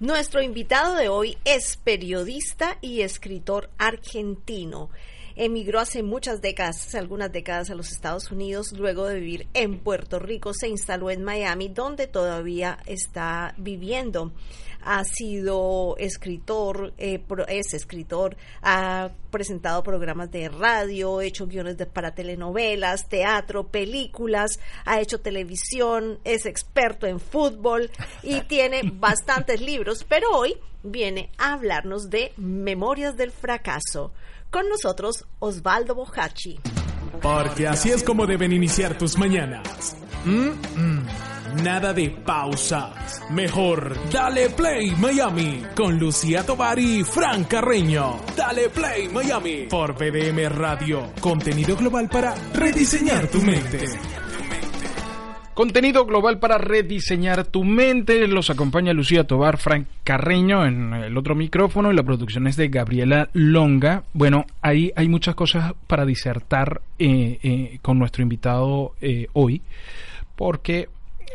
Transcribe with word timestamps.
Nuestro 0.00 0.42
invitado 0.42 0.94
de 0.94 1.08
hoy 1.08 1.38
es 1.44 1.76
periodista 1.76 2.78
y 2.80 3.00
escritor 3.00 3.70
argentino. 3.78 4.90
Emigró 5.36 5.80
hace 5.80 6.04
muchas 6.04 6.40
décadas, 6.40 6.94
algunas 6.94 7.32
décadas 7.32 7.68
a 7.68 7.74
los 7.74 7.90
Estados 7.90 8.30
Unidos, 8.30 8.72
luego 8.72 9.08
de 9.08 9.18
vivir 9.18 9.48
en 9.52 9.80
Puerto 9.80 10.20
Rico, 10.20 10.54
se 10.54 10.68
instaló 10.68 11.10
en 11.10 11.24
Miami, 11.24 11.68
donde 11.68 12.06
todavía 12.06 12.78
está 12.86 13.52
viviendo. 13.58 14.32
Ha 14.80 15.02
sido 15.04 15.96
escritor, 15.98 16.92
eh, 16.98 17.20
es 17.48 17.74
escritor, 17.74 18.36
ha 18.62 19.10
presentado 19.30 19.82
programas 19.82 20.30
de 20.30 20.48
radio, 20.48 21.20
hecho 21.20 21.48
guiones 21.48 21.78
de, 21.78 21.86
para 21.86 22.14
telenovelas, 22.14 23.08
teatro, 23.08 23.66
películas, 23.66 24.60
ha 24.84 25.00
hecho 25.00 25.20
televisión, 25.20 26.20
es 26.22 26.46
experto 26.46 27.06
en 27.06 27.18
fútbol 27.18 27.90
y 28.22 28.40
tiene 28.48 28.82
bastantes 28.84 29.60
libros, 29.60 30.04
pero 30.08 30.30
hoy 30.30 30.54
viene 30.84 31.30
a 31.38 31.54
hablarnos 31.54 32.08
de 32.08 32.32
Memorias 32.36 33.16
del 33.16 33.32
Fracaso. 33.32 34.12
Con 34.54 34.68
nosotros, 34.68 35.24
Osvaldo 35.40 35.96
Bojachi. 35.96 36.60
Porque 37.20 37.66
así 37.66 37.90
es 37.90 38.04
como 38.04 38.24
deben 38.24 38.52
iniciar 38.52 38.96
tus 38.96 39.18
mañanas. 39.18 39.96
Mm, 40.24 40.50
mm. 40.76 41.64
Nada 41.64 41.92
de 41.92 42.10
pausas. 42.10 43.20
Mejor, 43.30 43.98
dale 44.12 44.50
play 44.50 44.92
Miami 44.92 45.60
con 45.74 45.98
Lucía 45.98 46.46
Tobar 46.46 46.78
y 46.78 47.02
Fran 47.02 47.42
Carreño. 47.46 48.20
Dale 48.36 48.68
play 48.68 49.08
Miami 49.08 49.66
por 49.68 49.94
BDM 49.94 50.48
Radio. 50.56 51.10
Contenido 51.20 51.76
global 51.76 52.08
para 52.08 52.36
rediseñar 52.52 53.26
tu 53.26 53.42
mente. 53.42 53.86
Contenido 55.54 56.04
global 56.04 56.40
para 56.40 56.58
rediseñar 56.58 57.46
tu 57.46 57.62
mente. 57.62 58.26
Los 58.26 58.50
acompaña 58.50 58.92
Lucía 58.92 59.24
Tobar, 59.24 59.56
Frank 59.56 59.86
Carreño 60.02 60.66
en 60.66 60.92
el 60.92 61.16
otro 61.16 61.36
micrófono 61.36 61.92
y 61.92 61.94
la 61.94 62.02
producción 62.02 62.48
es 62.48 62.56
de 62.56 62.68
Gabriela 62.68 63.28
Longa. 63.34 64.02
Bueno, 64.14 64.46
ahí 64.62 64.90
hay 64.96 65.08
muchas 65.08 65.36
cosas 65.36 65.74
para 65.86 66.04
disertar 66.04 66.80
eh, 66.98 67.38
eh, 67.44 67.78
con 67.82 68.00
nuestro 68.00 68.24
invitado 68.24 68.94
eh, 69.00 69.28
hoy, 69.32 69.62
porque 70.34 70.88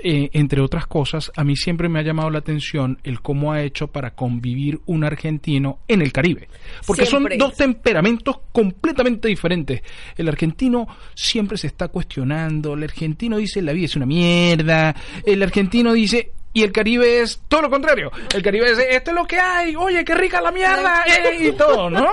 eh, 0.03 0.30
entre 0.33 0.61
otras 0.61 0.88
cosas, 0.88 1.31
a 1.36 1.44
mí 1.44 1.55
siempre 1.55 1.89
me 1.89 2.00
ha 2.00 2.03
llamado 2.03 2.30
la 2.30 2.39
atención 2.39 3.00
el 3.03 3.22
cómo 3.22 3.52
ha 3.52 3.61
hecho 3.61 3.88
para 3.88 4.11
convivir 4.11 4.80
un 4.86 5.03
argentino 5.03 5.80
en 5.88 6.02
el 6.02 6.11
Caribe. 6.11 6.47
Porque 6.86 7.05
Siempre. 7.05 7.38
son 7.38 7.47
dos 7.47 7.58
temperamentos 7.58 8.38
completamente 8.52 9.27
diferentes. 9.27 9.81
El 10.16 10.27
argentino 10.27 10.88
siempre 11.16 11.58
se 11.58 11.67
está 11.67 11.89
cuestionando, 11.89 12.73
el 12.73 12.83
argentino 12.83 13.38
dice 13.38 13.61
la 13.61 13.73
vida 13.73 13.86
es 13.86 13.95
una 13.95 14.05
mierda, 14.05 14.95
el 15.25 15.44
argentino 15.44 15.94
dice... 15.94 16.33
Y 16.52 16.64
el 16.64 16.72
Caribe 16.72 17.22
es 17.22 17.42
todo 17.47 17.61
lo 17.64 17.69
contrario. 17.69 18.11
El 18.33 18.42
Caribe 18.42 18.72
es, 18.72 18.80
esto 18.80 19.11
es 19.11 19.16
lo 19.16 19.25
que 19.25 19.38
hay, 19.39 19.75
oye, 19.75 20.03
qué 20.03 20.16
rica 20.16 20.42
la 20.42 20.52
mierda, 20.52 21.03
eh", 21.05 21.47
y 21.47 21.52
todo, 21.52 21.89
¿no? 21.92 22.08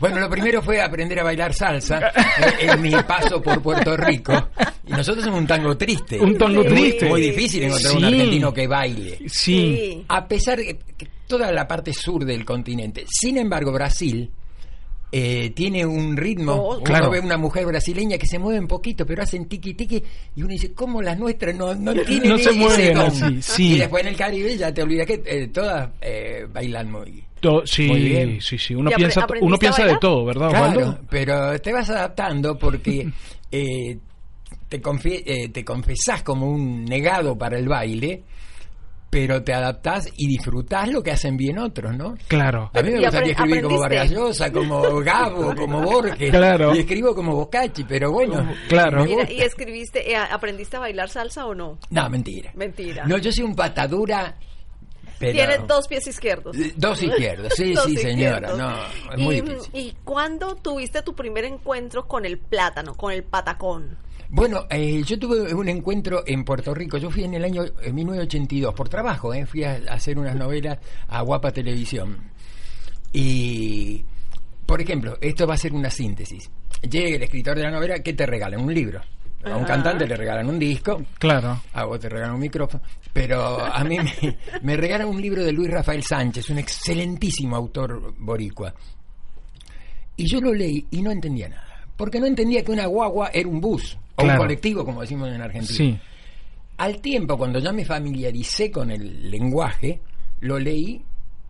Bueno, 0.00 0.18
lo 0.18 0.28
primero 0.28 0.60
fue 0.62 0.80
aprender 0.80 1.20
a 1.20 1.22
bailar 1.22 1.54
salsa 1.54 2.12
en, 2.60 2.70
en 2.70 2.82
mi 2.82 2.90
paso 2.90 3.40
por 3.40 3.62
Puerto 3.62 3.96
Rico. 3.96 4.48
Y 4.86 4.92
nosotros 4.92 5.24
somos 5.24 5.40
un 5.40 5.46
tango 5.46 5.76
triste. 5.76 6.18
Un 6.20 6.36
tango 6.36 6.62
Muy- 6.64 6.68
triste. 6.72 7.08
Muy 7.08 7.20
difícil 7.20 7.62
encontrar 7.64 7.94
un 7.94 8.00
Sí. 8.00 8.06
argentino 8.06 8.52
que 8.52 8.66
baile. 8.66 9.18
Sí. 9.28 10.04
A 10.08 10.26
pesar 10.26 10.58
de 10.58 10.76
que 10.96 11.08
toda 11.28 11.52
la 11.52 11.68
parte 11.68 11.92
sur 11.92 12.24
del 12.24 12.44
continente. 12.44 13.04
Sin 13.08 13.38
embargo, 13.38 13.70
Brasil 13.72 14.28
eh, 15.10 15.50
tiene 15.50 15.86
un 15.86 16.16
ritmo. 16.16 16.52
Oh, 16.52 16.74
uno 16.76 16.82
claro. 16.84 17.10
ve 17.10 17.20
una 17.20 17.36
mujer 17.38 17.64
brasileña 17.66 18.18
que 18.18 18.26
se 18.26 18.38
mueve 18.38 18.60
un 18.60 18.66
poquito, 18.68 19.06
pero 19.06 19.22
hacen 19.22 19.46
tiqui 19.46 19.74
tiqui. 19.74 20.02
Y 20.36 20.42
uno 20.42 20.50
dice, 20.50 20.72
¿cómo 20.72 21.00
las 21.02 21.18
nuestras 21.18 21.54
no, 21.56 21.74
no 21.74 21.94
tienen 21.94 22.28
No 22.30 22.38
se 22.38 22.52
mueven 22.52 22.94
don? 22.94 23.06
así, 23.06 23.38
sí. 23.42 23.72
Y 23.74 23.78
después 23.78 24.02
en 24.02 24.08
el 24.10 24.16
Caribe 24.16 24.56
ya 24.56 24.72
te 24.72 24.82
olvidas 24.82 25.06
que 25.06 25.22
eh, 25.24 25.48
todas 25.48 25.88
eh, 26.00 26.46
bailan 26.52 26.90
muy 26.90 27.24
To- 27.40 27.64
sí, 27.64 27.86
Muy 27.86 28.00
bien. 28.02 28.40
sí, 28.40 28.58
sí. 28.58 28.74
Uno 28.74 28.90
¿Y 28.90 28.94
apre- 28.94 28.96
piensa, 28.96 29.26
uno 29.40 29.56
piensa 29.58 29.84
de 29.86 29.96
todo, 29.98 30.24
¿verdad, 30.24 30.48
Claro, 30.50 30.80
Osvaldo? 30.80 31.00
pero 31.08 31.60
te 31.60 31.72
vas 31.72 31.88
adaptando 31.88 32.58
porque 32.58 33.08
eh, 33.52 33.96
te, 34.68 34.82
confie- 34.82 35.22
eh, 35.24 35.48
te 35.50 35.64
confesás 35.64 36.22
como 36.24 36.50
un 36.50 36.84
negado 36.84 37.38
para 37.38 37.56
el 37.56 37.68
baile, 37.68 38.24
pero 39.10 39.42
te 39.42 39.54
adaptás 39.54 40.08
y 40.16 40.28
disfrutás 40.28 40.88
lo 40.88 41.02
que 41.02 41.12
hacen 41.12 41.36
bien 41.36 41.58
otros, 41.58 41.96
¿no? 41.96 42.14
Claro. 42.28 42.70
A 42.74 42.82
mí 42.82 42.90
me 42.90 43.00
gustaría 43.00 43.32
escribir 43.32 43.62
como 43.62 43.82
aprendiste. 43.82 44.14
Vargas 44.16 44.28
Llosa, 44.38 44.52
como 44.52 45.00
Gabo, 45.02 45.54
como 45.54 45.80
Borges. 45.82 46.30
Claro. 46.30 46.74
Y 46.74 46.80
escribo 46.80 47.14
como 47.14 47.34
Bocacci, 47.34 47.84
pero 47.84 48.12
bueno. 48.12 48.46
Claro. 48.68 49.04
Mira. 49.04 49.30
¿y 49.30 49.40
escribiste, 49.40 50.10
eh, 50.10 50.16
aprendiste 50.16 50.76
a 50.76 50.80
bailar 50.80 51.08
salsa 51.08 51.46
o 51.46 51.54
no? 51.54 51.78
No, 51.90 52.10
mentira. 52.10 52.52
Mentira. 52.54 53.04
No, 53.06 53.16
yo 53.18 53.32
soy 53.32 53.44
un 53.44 53.54
patadura, 53.54 54.36
pero... 55.18 55.32
Tienes 55.32 55.66
dos 55.66 55.88
pies 55.88 56.06
izquierdos. 56.06 56.56
Dos 56.76 57.02
izquierdos, 57.02 57.52
sí, 57.56 57.72
Dos 57.74 57.84
sí, 57.86 57.96
señora. 57.96 58.48
izquierdos. 58.50 58.58
No, 58.58 59.12
es 59.12 59.18
muy 59.18 59.36
y, 59.36 59.40
difícil. 59.40 59.70
¿Y 59.72 59.96
cuándo 60.04 60.54
tuviste 60.56 61.02
tu 61.02 61.14
primer 61.14 61.44
encuentro 61.44 62.06
con 62.06 62.24
el 62.24 62.38
plátano, 62.38 62.94
con 62.94 63.12
el 63.12 63.24
patacón? 63.24 63.98
Bueno, 64.30 64.66
eh, 64.68 65.02
yo 65.04 65.18
tuve 65.18 65.54
un 65.54 65.68
encuentro 65.68 66.22
en 66.26 66.44
Puerto 66.44 66.74
Rico. 66.74 66.98
Yo 66.98 67.10
fui 67.10 67.24
en 67.24 67.34
el 67.34 67.44
año 67.44 67.64
eh, 67.64 67.92
1982 67.92 68.74
por 68.74 68.88
trabajo. 68.88 69.32
eh, 69.32 69.46
fui 69.46 69.64
a, 69.64 69.80
a 69.88 69.94
hacer 69.94 70.18
unas 70.18 70.36
novelas 70.36 70.78
a 71.08 71.22
Guapa 71.22 71.50
Televisión. 71.50 72.18
Y, 73.12 74.04
por 74.66 74.82
ejemplo, 74.82 75.16
esto 75.20 75.46
va 75.46 75.54
a 75.54 75.58
ser 75.58 75.72
una 75.72 75.90
síntesis. 75.90 76.50
Llega 76.82 77.16
el 77.16 77.22
escritor 77.22 77.56
de 77.56 77.62
la 77.62 77.70
novela, 77.70 78.00
¿qué 78.00 78.12
te 78.12 78.26
regalan? 78.26 78.60
Un 78.60 78.74
libro. 78.74 79.00
A 79.44 79.56
un 79.56 79.64
cantante 79.64 80.06
le 80.06 80.14
regalan 80.16 80.48
un 80.48 80.58
disco. 80.58 81.00
Claro. 81.18 81.62
A 81.72 81.84
vos 81.84 81.98
te 81.98 82.08
regalan 82.08 82.34
un 82.34 82.40
micrófono. 82.40 82.82
Pero 83.12 83.64
a 83.64 83.82
mí 83.84 83.96
me, 83.98 84.36
me 84.62 84.76
regalan 84.76 85.08
un 85.08 85.22
libro 85.22 85.42
de 85.42 85.52
Luis 85.52 85.70
Rafael 85.70 86.02
Sánchez, 86.02 86.50
un 86.50 86.58
excelentísimo 86.58 87.56
autor 87.56 88.14
boricua. 88.18 88.74
Y 90.16 90.28
yo 90.30 90.40
lo 90.40 90.52
leí 90.52 90.84
y 90.90 91.00
no 91.00 91.10
entendía 91.12 91.48
nada. 91.48 91.86
Porque 91.96 92.20
no 92.20 92.26
entendía 92.26 92.62
que 92.62 92.72
una 92.72 92.86
guagua 92.86 93.30
era 93.32 93.48
un 93.48 93.60
bus 93.60 93.96
o 94.18 94.24
un 94.24 94.36
colectivo, 94.36 94.84
como 94.84 95.00
decimos 95.00 95.28
en 95.28 95.40
Argentina. 95.40 95.76
Sí. 95.76 95.98
Al 96.78 97.00
tiempo, 97.00 97.36
cuando 97.36 97.58
ya 97.58 97.72
me 97.72 97.84
familiaricé 97.84 98.70
con 98.70 98.90
el 98.90 99.30
lenguaje, 99.30 100.00
lo 100.40 100.58
leí 100.58 101.02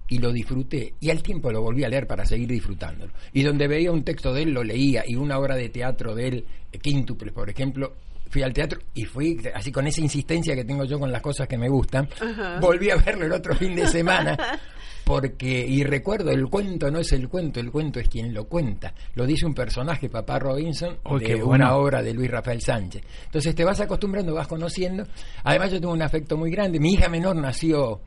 y 0.08 0.18
lo 0.18 0.32
disfruté. 0.32 0.94
Y 1.00 1.10
al 1.10 1.22
tiempo 1.22 1.52
lo 1.52 1.62
volví 1.62 1.84
a 1.84 1.88
leer 1.88 2.06
para 2.06 2.24
seguir 2.24 2.48
disfrutándolo. 2.48 3.12
Y 3.32 3.42
donde 3.42 3.68
veía 3.68 3.92
un 3.92 4.04
texto 4.04 4.32
de 4.32 4.42
él, 4.42 4.52
lo 4.52 4.64
leía. 4.64 5.04
Y 5.06 5.16
una 5.16 5.38
obra 5.38 5.54
de 5.54 5.68
teatro 5.68 6.14
de 6.14 6.28
él, 6.28 6.46
eh, 6.72 6.78
Quíntuples, 6.78 7.32
por 7.32 7.50
ejemplo, 7.50 7.94
fui 8.30 8.42
al 8.42 8.52
teatro 8.52 8.80
y 8.94 9.04
fui 9.04 9.40
así 9.54 9.70
con 9.72 9.86
esa 9.86 10.00
insistencia 10.00 10.54
que 10.54 10.64
tengo 10.64 10.84
yo 10.84 10.98
con 10.98 11.10
las 11.10 11.22
cosas 11.22 11.48
que 11.48 11.58
me 11.58 11.68
gustan. 11.68 12.08
Volví 12.60 12.90
a 12.90 12.96
verlo 12.96 13.26
el 13.26 13.32
otro 13.32 13.54
fin 13.54 13.74
de 13.74 13.86
semana. 13.88 14.36
Porque, 15.04 15.64
y 15.66 15.84
recuerdo, 15.84 16.30
el 16.30 16.48
cuento 16.48 16.90
no 16.90 16.98
es 16.98 17.12
el 17.12 17.30
cuento, 17.30 17.60
el 17.60 17.70
cuento 17.70 17.98
es 17.98 18.08
quien 18.08 18.34
lo 18.34 18.44
cuenta. 18.44 18.92
Lo 19.14 19.24
dice 19.24 19.46
un 19.46 19.54
personaje, 19.54 20.10
Papá 20.10 20.38
Robinson, 20.38 20.98
Oh, 21.04 21.18
de 21.18 21.42
una 21.42 21.76
obra 21.76 22.02
de 22.02 22.12
Luis 22.12 22.30
Rafael 22.30 22.60
Sánchez. 22.60 23.02
Entonces 23.24 23.54
te 23.54 23.64
vas 23.64 23.80
acostumbrando, 23.80 24.34
vas 24.34 24.46
conociendo. 24.48 25.06
Además 25.44 25.72
yo 25.72 25.80
tengo 25.80 25.94
un 25.94 26.02
afecto 26.02 26.36
muy 26.36 26.50
grande. 26.50 26.78
Mi 26.78 26.92
hija 26.92 27.08
menor 27.08 27.36
nació 27.36 28.02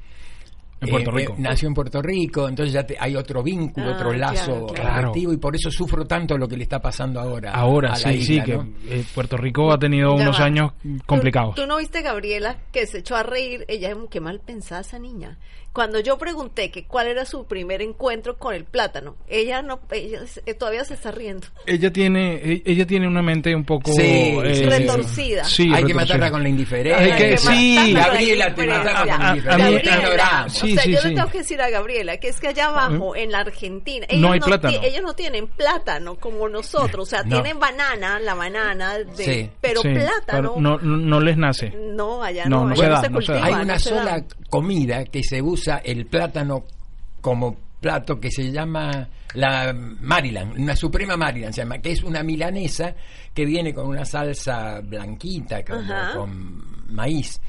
En 0.81 0.89
Puerto 0.89 1.11
eh, 1.11 1.13
Rico. 1.19 1.33
eh, 1.33 1.35
nació 1.39 1.67
en 1.67 1.73
Puerto 1.75 2.01
Rico, 2.01 2.49
entonces 2.49 2.73
ya 2.73 2.83
te- 2.85 2.97
hay 2.99 3.15
otro 3.15 3.43
vínculo, 3.43 3.87
Ah, 3.89 3.93
otro 3.93 4.13
lazo 4.13 4.45
claro, 4.45 4.65
claro. 4.67 5.09
afectivo 5.09 5.31
y 5.33 5.37
por 5.37 5.55
eso 5.55 5.69
sufro 5.69 6.05
tanto 6.05 6.37
lo 6.37 6.47
que 6.47 6.57
le 6.57 6.63
está 6.63 6.81
pasando 6.81 7.19
ahora. 7.19 7.51
Ahora 7.51 7.93
a 7.93 7.95
sí, 7.95 8.05
la 8.17 8.21
sí, 8.25 8.41
que 8.41 8.53
eh, 8.89 9.03
Puerto 9.13 9.37
Rico 9.37 9.71
ha 9.71 9.77
tenido 9.77 10.15
Ya 10.17 10.23
unos 10.23 10.39
va. 10.39 10.45
años 10.45 10.71
complicados. 11.05 11.55
¿Tú, 11.55 11.61
tú 11.61 11.67
no 11.67 11.77
viste 11.77 12.01
Gabriela 12.01 12.57
que 12.71 12.85
se 12.87 12.97
echó 12.99 13.15
a 13.15 13.23
reír? 13.23 13.63
Ella, 13.67 13.95
qué 14.09 14.19
mal 14.19 14.39
pensada 14.39 14.81
esa 14.81 14.97
niña. 14.99 15.37
Cuando 15.73 16.01
yo 16.01 16.17
pregunté 16.17 16.69
que 16.69 16.85
cuál 16.85 17.07
era 17.07 17.23
su 17.25 17.45
primer 17.45 17.81
encuentro 17.81 18.37
con 18.37 18.53
el 18.53 18.65
plátano, 18.65 19.15
ella 19.29 19.61
no, 19.61 19.79
ella 19.91 20.19
eh, 20.45 20.53
todavía 20.53 20.83
se 20.83 20.95
está 20.95 21.11
riendo. 21.11 21.47
Ella 21.65 21.93
tiene, 21.93 22.33
e- 22.35 22.63
ella 22.65 22.85
tiene 22.85 23.07
una 23.07 23.21
mente 23.21 23.55
un 23.55 23.63
poco 23.63 23.93
Sí, 23.93 24.01
eh, 24.01 24.55
sí, 24.55 24.65
Retorcida. 24.65 25.43
Sí, 25.45 25.63
hay 25.63 25.69
que 25.69 25.75
retorcida. 25.93 25.95
matarla 26.01 26.31
con 26.31 26.43
la 26.43 26.49
indiferencia. 26.49 26.97
Hay 27.01 27.17
que- 27.17 27.23
Hay 27.23 27.29
que 27.31 27.37
sí. 27.37 27.75
matarla 27.93 28.11
Gabriela, 28.13 28.55
te 28.55 28.65
la 28.65 28.77
matamos 28.83 28.99
con 29.09 29.17
la 29.17 29.69
indiferencia. 29.69 30.49
Sí, 30.49 30.71
o 30.71 30.75
sea, 30.75 30.83
sí, 30.83 30.91
yo 30.91 30.97
sí. 31.01 31.07
le 31.09 31.15
tengo 31.15 31.29
que 31.29 31.37
decir 31.37 31.61
a 31.61 31.69
Gabriela 31.69 32.17
que 32.17 32.27
es 32.27 32.39
que 32.41 32.47
allá 32.49 32.67
abajo, 32.67 33.15
en 33.15 33.31
la 33.31 33.39
Argentina, 33.39 34.05
No 34.11 34.33
ellos 34.33 34.33
hay 34.33 34.39
plátano. 34.41 34.79
ti- 34.79 34.85
ellos 34.85 35.01
no 35.03 35.13
tienen 35.13 35.47
plátano 35.47 36.15
como 36.15 36.49
nosotros, 36.49 37.07
o 37.07 37.09
sea, 37.09 37.23
No. 37.23 37.29
tienen 37.29 37.59
banana, 37.61 38.19
la 38.19 38.33
banana, 38.33 38.97
de, 38.99 39.23
Sí. 39.23 39.49
pero 39.61 39.81
Sí, 39.81 39.87
plátano, 39.93 40.53
pero 40.53 40.55
no, 40.57 40.77
no, 40.79 40.97
no 40.97 41.19
les 41.21 41.37
nace. 41.37 41.69
no, 41.69 42.21
allá 42.23 42.43
No, 42.45 42.61
no, 42.61 42.65
no 42.65 42.73
allá 42.73 42.81
se 42.83 42.87
no 42.89 42.95
da, 42.95 43.01
se 43.01 43.09
no 43.09 43.13
cultiva. 43.15 43.45
Hay 43.45 43.53
no 43.55 43.61
una 43.61 43.79
sola 43.79 44.25
comida 44.49 45.05
que 45.05 45.23
se 45.23 45.41
usa 45.41 45.60
el 45.83 46.05
plátano 46.05 46.63
como 47.21 47.55
plato 47.79 48.19
que 48.19 48.29
se 48.31 48.51
llama 48.51 49.07
la 49.33 49.73
Maryland, 49.73 50.57
una 50.59 50.75
suprema 50.75 51.17
Maryland 51.17 51.53
se 51.53 51.61
llama, 51.61 51.79
que 51.79 51.91
es 51.91 52.03
una 52.03 52.21
milanesa 52.23 52.93
que 53.33 53.45
viene 53.45 53.73
con 53.73 53.87
una 53.87 54.05
salsa 54.05 54.81
blanquita 54.81 55.63
con, 55.63 55.79
Ajá. 55.79 56.13
con 56.15 56.93
maíz, 56.93 57.39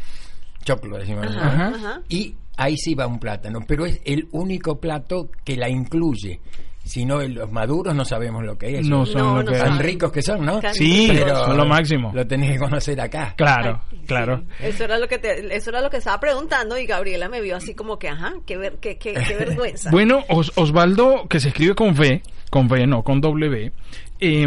choclo 0.65 0.99
decimos 0.99 1.27
Ajá, 1.27 1.71
nosotros, 1.71 1.85
ajá. 1.85 2.03
y 2.09 2.35
ahí 2.57 2.77
sí 2.77 2.95
va 2.95 3.07
un 3.07 3.19
plátano, 3.19 3.61
pero 3.67 3.85
es 3.85 4.01
el 4.05 4.29
único 4.33 4.79
plato 4.79 5.31
que 5.45 5.57
la 5.57 5.69
incluye. 5.69 6.41
Si 6.85 7.05
no, 7.05 7.21
los 7.23 7.51
maduros 7.53 7.95
no 7.95 8.05
sabemos 8.05 8.45
lo 8.45 8.59
que 8.59 8.79
es. 8.79 8.89
No 8.89 9.07
son 9.07 9.23
No, 9.23 9.37
lo 9.37 9.43
no 9.45 9.51
que 9.53 9.57
saben. 9.59 9.75
Tan 9.75 9.83
ricos 9.85 10.13
que 10.13 10.21
son, 10.23 10.45
¿no? 10.45 10.61
Sí, 10.73 11.09
ricos. 11.13 11.39
son 11.47 11.57
lo 11.57 11.65
máximo. 11.67 12.11
Lo 12.13 12.27
tenés 12.27 12.53
que 12.53 12.59
conocer 12.59 13.01
acá. 13.01 13.35
Claro, 13.37 13.81
Ay, 13.91 13.99
claro. 14.07 14.43
sí. 14.59 14.67
Eso 14.67 14.85
era 14.85 14.99
lo 14.99 15.07
que 15.09 15.19
te- 15.19 15.55
eso 15.57 15.71
era 15.71 15.81
lo 15.81 15.91
que 15.91 15.99
estaba 15.99 16.19
preguntando 16.19 16.77
y 16.77 16.85
Gabriela 16.87 17.29
me 17.29 17.41
vio 17.41 17.57
así 17.57 17.75
como 17.75 17.99
que, 17.99 18.09
ajá, 18.09 18.33
qué 18.47 18.57
ver, 18.57 18.79
qué, 18.81 18.99
qué, 18.99 19.15
qué 19.15 19.37
vergüenza. 19.39 19.91
Bueno, 19.91 20.25
Os- 20.29 20.53
Osvaldo, 20.57 21.27
que 21.29 21.39
se 21.41 21.49
escribe 21.49 21.75
con 21.77 21.91
V, 21.91 22.21
con 22.51 22.67
V, 22.67 22.87
no, 22.87 23.03
con 23.05 23.21
W, 23.21 23.73
eh, 24.21 24.47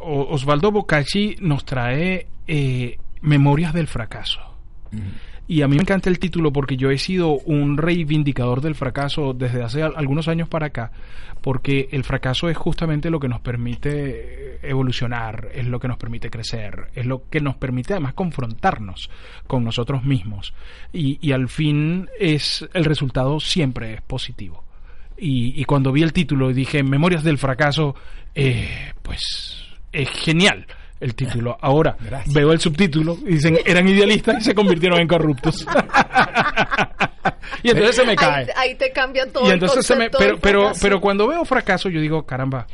O- 0.00 0.26
Osvaldo 0.34 0.72
Bocacci 0.72 1.36
nos 1.40 1.64
trae 1.66 2.26
eh, 2.46 2.96
Memorias 3.20 3.74
del 3.74 3.88
fracaso. 3.88 4.40
Y 5.50 5.62
a 5.62 5.68
mí 5.68 5.76
me 5.76 5.82
encanta 5.82 6.10
el 6.10 6.18
título 6.18 6.52
porque 6.52 6.76
yo 6.76 6.90
he 6.90 6.98
sido 6.98 7.30
un 7.30 7.78
reivindicador 7.78 8.60
del 8.60 8.74
fracaso 8.74 9.32
desde 9.32 9.62
hace 9.62 9.82
al- 9.82 9.94
algunos 9.96 10.28
años 10.28 10.46
para 10.46 10.66
acá, 10.66 10.92
porque 11.40 11.88
el 11.90 12.04
fracaso 12.04 12.50
es 12.50 12.56
justamente 12.58 13.08
lo 13.08 13.18
que 13.18 13.28
nos 13.28 13.40
permite 13.40 14.58
evolucionar, 14.68 15.48
es 15.54 15.66
lo 15.66 15.80
que 15.80 15.88
nos 15.88 15.96
permite 15.96 16.28
crecer, 16.28 16.88
es 16.94 17.06
lo 17.06 17.28
que 17.30 17.40
nos 17.40 17.56
permite 17.56 17.94
además 17.94 18.12
confrontarnos 18.12 19.08
con 19.46 19.64
nosotros 19.64 20.04
mismos. 20.04 20.52
Y, 20.92 21.32
al 21.32 21.48
fin 21.48 22.08
es 22.20 22.68
el 22.74 22.84
resultado 22.84 23.40
siempre 23.40 23.94
es 23.94 24.02
positivo. 24.02 24.64
Y, 25.16 25.58
y 25.60 25.64
cuando 25.64 25.92
vi 25.92 26.02
el 26.02 26.12
título 26.12 26.50
y 26.50 26.54
dije 26.54 26.82
Memorias 26.82 27.24
del 27.24 27.38
fracaso, 27.38 27.94
eh, 28.34 28.92
pues 29.02 29.64
es 29.92 30.10
genial 30.10 30.66
el 31.00 31.14
título. 31.14 31.56
Ahora 31.60 31.96
Gracias. 32.00 32.34
veo 32.34 32.52
el 32.52 32.60
subtítulo 32.60 33.16
y 33.26 33.34
dicen 33.34 33.58
eran 33.64 33.88
idealistas 33.88 34.40
y 34.40 34.44
se 34.44 34.54
convirtieron 34.54 35.00
en 35.00 35.08
corruptos. 35.08 35.66
y 37.62 37.70
entonces 37.70 37.96
se 37.96 38.04
me 38.04 38.16
cae. 38.16 38.44
Ahí, 38.44 38.70
ahí 38.70 38.74
te 38.74 38.92
cambia 38.92 39.30
todo. 39.30 39.44
Y 39.44 39.48
el 39.48 39.54
entonces 39.54 39.86
se 39.86 39.96
me, 39.96 40.10
pero, 40.10 40.72
pero 40.80 41.00
cuando 41.00 41.26
veo 41.28 41.44
fracaso 41.44 41.88
yo 41.88 42.00
digo, 42.00 42.24
caramba, 42.24 42.66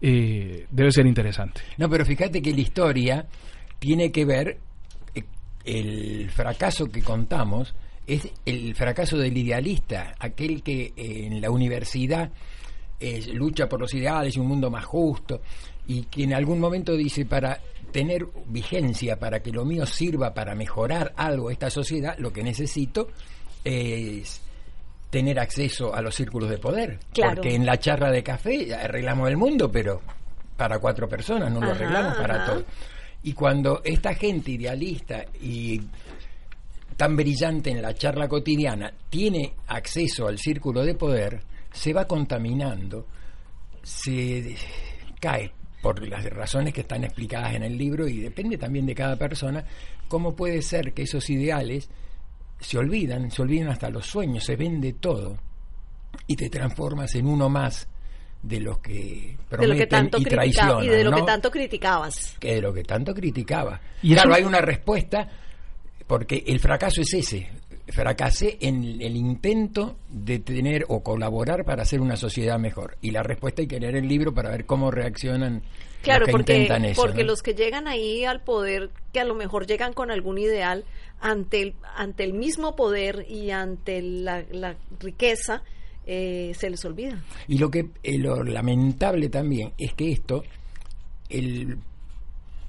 eh, 0.00 0.66
debe 0.70 0.92
ser 0.92 1.06
interesante. 1.06 1.62
No, 1.76 1.88
pero 1.88 2.04
fíjate 2.04 2.40
que 2.42 2.52
la 2.52 2.60
historia 2.60 3.26
tiene 3.78 4.10
que 4.10 4.24
ver, 4.24 4.58
eh, 5.14 5.24
el 5.64 6.30
fracaso 6.30 6.86
que 6.86 7.02
contamos 7.02 7.74
es 8.06 8.28
el 8.46 8.74
fracaso 8.74 9.18
del 9.18 9.36
idealista, 9.36 10.14
aquel 10.18 10.62
que 10.62 10.92
eh, 10.96 11.26
en 11.26 11.40
la 11.40 11.50
universidad 11.50 12.30
eh, 13.00 13.32
lucha 13.34 13.68
por 13.68 13.80
los 13.80 13.92
ideales 13.94 14.34
y 14.34 14.40
un 14.40 14.48
mundo 14.48 14.70
más 14.70 14.84
justo, 14.84 15.42
y 15.88 16.02
que 16.02 16.24
en 16.24 16.34
algún 16.34 16.60
momento 16.60 16.94
dice, 16.94 17.24
para 17.24 17.58
tener 17.90 18.26
vigencia, 18.46 19.18
para 19.18 19.40
que 19.40 19.50
lo 19.50 19.64
mío 19.64 19.86
sirva 19.86 20.34
para 20.34 20.54
mejorar 20.54 21.14
algo 21.16 21.48
a 21.48 21.52
esta 21.52 21.70
sociedad, 21.70 22.14
lo 22.18 22.30
que 22.30 22.42
necesito 22.42 23.08
es 23.64 24.42
tener 25.08 25.40
acceso 25.40 25.94
a 25.94 26.02
los 26.02 26.14
círculos 26.14 26.50
de 26.50 26.58
poder. 26.58 26.98
Claro. 27.14 27.36
Porque 27.36 27.54
en 27.54 27.64
la 27.64 27.78
charla 27.78 28.10
de 28.10 28.22
café 28.22 28.74
arreglamos 28.74 29.30
el 29.30 29.38
mundo, 29.38 29.72
pero 29.72 30.02
para 30.58 30.78
cuatro 30.78 31.08
personas, 31.08 31.50
no 31.50 31.60
lo 31.60 31.70
arreglamos 31.70 32.18
para 32.18 32.42
ajá. 32.42 32.52
todos. 32.52 32.64
Y 33.22 33.32
cuando 33.32 33.80
esta 33.82 34.14
gente 34.14 34.50
idealista 34.50 35.24
y 35.40 35.80
tan 36.98 37.16
brillante 37.16 37.70
en 37.70 37.80
la 37.80 37.94
charla 37.94 38.28
cotidiana 38.28 38.92
tiene 39.08 39.54
acceso 39.68 40.28
al 40.28 40.38
círculo 40.38 40.84
de 40.84 40.94
poder, 40.94 41.40
se 41.72 41.94
va 41.94 42.06
contaminando, 42.06 43.06
se 43.82 44.54
cae 45.18 45.52
por 45.88 46.06
las 46.06 46.22
razones 46.26 46.74
que 46.74 46.82
están 46.82 47.02
explicadas 47.02 47.54
en 47.54 47.62
el 47.62 47.78
libro 47.78 48.06
y 48.06 48.18
depende 48.20 48.58
también 48.58 48.84
de 48.84 48.94
cada 48.94 49.16
persona, 49.16 49.64
cómo 50.06 50.36
puede 50.36 50.60
ser 50.60 50.92
que 50.92 51.04
esos 51.04 51.30
ideales 51.30 51.88
se 52.60 52.76
olvidan, 52.76 53.30
se 53.30 53.40
olvidan 53.40 53.68
hasta 53.70 53.88
los 53.88 54.04
sueños, 54.04 54.44
se 54.44 54.54
vende 54.56 54.92
todo 54.92 55.38
y 56.26 56.36
te 56.36 56.50
transformas 56.50 57.14
en 57.14 57.26
uno 57.26 57.48
más 57.48 57.88
de 58.42 58.60
los 58.60 58.80
que 58.80 58.92
de 58.92 59.36
lo 59.38 59.48
prometen 59.48 59.78
que 59.78 59.86
tanto 59.86 60.18
y 60.18 60.24
traicionan. 60.24 60.84
y 60.84 60.88
de 60.88 61.04
lo 61.04 61.14
que 61.16 61.22
tanto 61.22 61.50
criticabas. 61.50 62.36
que 62.38 62.54
de 62.56 62.60
lo 62.60 62.74
que 62.74 62.82
tanto 62.84 63.14
criticaba. 63.14 63.80
Y 64.02 64.12
claro, 64.12 64.28
eso- 64.32 64.36
hay 64.38 64.44
una 64.44 64.60
respuesta, 64.60 65.26
porque 66.06 66.44
el 66.46 66.60
fracaso 66.60 67.00
es 67.00 67.14
ese. 67.14 67.48
Fracasé 67.88 68.58
en 68.60 69.00
el 69.00 69.16
intento 69.16 69.96
de 70.10 70.38
tener 70.40 70.84
o 70.88 71.02
colaborar 71.02 71.64
para 71.64 71.82
hacer 71.82 72.00
una 72.00 72.16
sociedad 72.16 72.58
mejor. 72.58 72.96
Y 73.00 73.10
la 73.10 73.22
respuesta 73.22 73.62
hay 73.62 73.68
que 73.68 73.80
leer 73.80 73.96
el 73.96 74.06
libro 74.08 74.34
para 74.34 74.50
ver 74.50 74.66
cómo 74.66 74.90
reaccionan 74.90 75.62
Claro, 76.02 76.20
los 76.20 76.26
que 76.26 76.32
porque, 76.32 76.52
intentan 76.52 76.84
eso. 76.84 77.00
porque 77.00 77.22
¿no? 77.22 77.28
los 77.28 77.42
que 77.42 77.54
llegan 77.54 77.88
ahí 77.88 78.24
al 78.24 78.42
poder, 78.42 78.90
que 79.12 79.20
a 79.20 79.24
lo 79.24 79.34
mejor 79.34 79.66
llegan 79.66 79.92
con 79.92 80.10
algún 80.10 80.38
ideal, 80.38 80.84
ante 81.20 81.62
el, 81.62 81.74
ante 81.96 82.24
el 82.24 82.34
mismo 82.34 82.76
poder 82.76 83.26
y 83.28 83.50
ante 83.50 84.00
la, 84.02 84.44
la 84.50 84.76
riqueza, 85.00 85.62
eh, 86.06 86.52
se 86.56 86.70
les 86.70 86.84
olvida. 86.84 87.22
Y 87.48 87.58
lo 87.58 87.70
que 87.70 87.88
eh, 88.02 88.18
lo 88.18 88.42
lamentable 88.44 89.28
también 89.28 89.72
es 89.76 89.92
que 89.94 90.12
esto, 90.12 90.44
el 91.28 91.78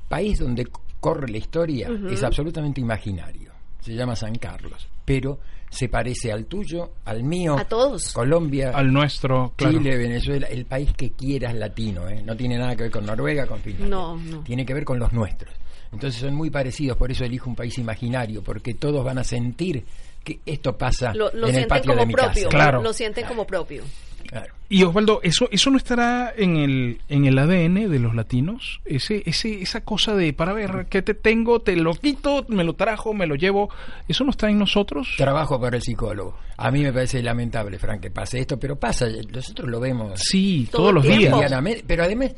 país 0.07 0.39
donde 0.39 0.67
corre 0.99 1.29
la 1.29 1.37
historia 1.37 1.89
es 2.09 2.23
absolutamente 2.23 2.81
imaginario. 2.81 3.48
Se 3.81 3.93
llama 3.93 4.15
San 4.15 4.35
Carlos, 4.35 4.87
pero 5.05 5.39
se 5.69 5.87
parece 5.87 6.31
al 6.31 6.45
tuyo, 6.45 6.91
al 7.05 7.23
mío, 7.23 7.55
A 7.57 7.63
todos. 7.65 8.11
Colombia, 8.11 8.71
Al 8.73 8.91
nuestro, 8.91 9.53
claro. 9.55 9.77
Chile, 9.77 9.97
Venezuela, 9.97 10.47
el 10.47 10.65
país 10.65 10.91
que 10.97 11.11
quieras 11.11 11.53
latino, 11.55 12.07
¿eh? 12.09 12.21
no 12.25 12.35
tiene 12.35 12.57
nada 12.57 12.75
que 12.75 12.83
ver 12.83 12.91
con 12.91 13.05
Noruega, 13.05 13.45
con 13.45 13.59
Finlandia. 13.59 13.89
No, 13.89 14.17
no. 14.17 14.39
Tiene 14.41 14.65
que 14.65 14.73
ver 14.73 14.83
con 14.83 14.97
los 14.99 15.13
nuestros. 15.13 15.53
Entonces 15.91 16.21
son 16.21 16.35
muy 16.35 16.49
parecidos, 16.49 16.97
por 16.97 17.11
eso 17.11 17.23
elijo 17.23 17.49
un 17.49 17.55
país 17.55 17.77
imaginario, 17.77 18.43
porque 18.43 18.73
todos 18.75 19.03
van 19.05 19.17
a 19.19 19.23
sentir 19.23 19.83
que 20.23 20.39
esto 20.45 20.77
pasa 20.77 21.13
Lo, 21.13 21.31
lo 21.33 21.47
en 21.47 21.55
el 21.55 21.61
sienten 21.61 21.67
patio 21.67 21.91
de 21.91 21.97
como 21.97 22.05
mi 22.07 22.13
propio. 22.13 22.43
casa. 22.45 22.49
Claro. 22.49 22.81
Lo 22.83 22.93
sienten 22.93 23.25
como 23.25 23.45
propio. 23.47 23.83
Claro. 24.27 24.53
Y 24.71 24.83
Osvaldo, 24.83 25.19
eso, 25.23 25.49
eso 25.51 25.71
no 25.71 25.77
estará 25.77 26.31
en 26.37 26.55
el, 26.57 27.01
en 27.09 27.25
el 27.25 27.39
ADN 27.39 27.89
de 27.89 27.97
los 27.99 28.13
latinos, 28.13 28.81
ese, 28.85 29.23
ese, 29.25 29.63
esa 29.63 29.81
cosa 29.81 30.15
de 30.15 30.31
para 30.33 30.53
ver 30.53 30.85
qué 30.89 31.01
te 31.01 31.15
tengo, 31.15 31.59
te 31.61 31.75
lo 31.75 31.95
quito, 31.95 32.45
me 32.49 32.63
lo 32.63 32.73
trajo, 32.73 33.13
me 33.15 33.25
lo 33.25 33.33
llevo, 33.33 33.69
eso 34.07 34.23
no 34.23 34.29
está 34.29 34.47
en 34.47 34.59
nosotros. 34.59 35.15
Trabajo 35.17 35.59
para 35.59 35.77
el 35.77 35.81
psicólogo. 35.81 36.37
A 36.57 36.69
mí 36.69 36.83
me 36.83 36.93
parece 36.93 37.23
lamentable, 37.23 37.79
Frank, 37.79 38.01
que 38.01 38.11
pase 38.11 38.39
esto, 38.39 38.59
pero 38.59 38.75
pasa, 38.77 39.07
nosotros 39.31 39.67
lo 39.69 39.79
vemos 39.79 40.19
Sí, 40.19 40.67
Todo 40.71 40.81
todos 40.83 40.89
el 40.89 40.95
los 40.95 41.03
días. 41.03 41.81
pero 41.87 42.03
además, 42.03 42.35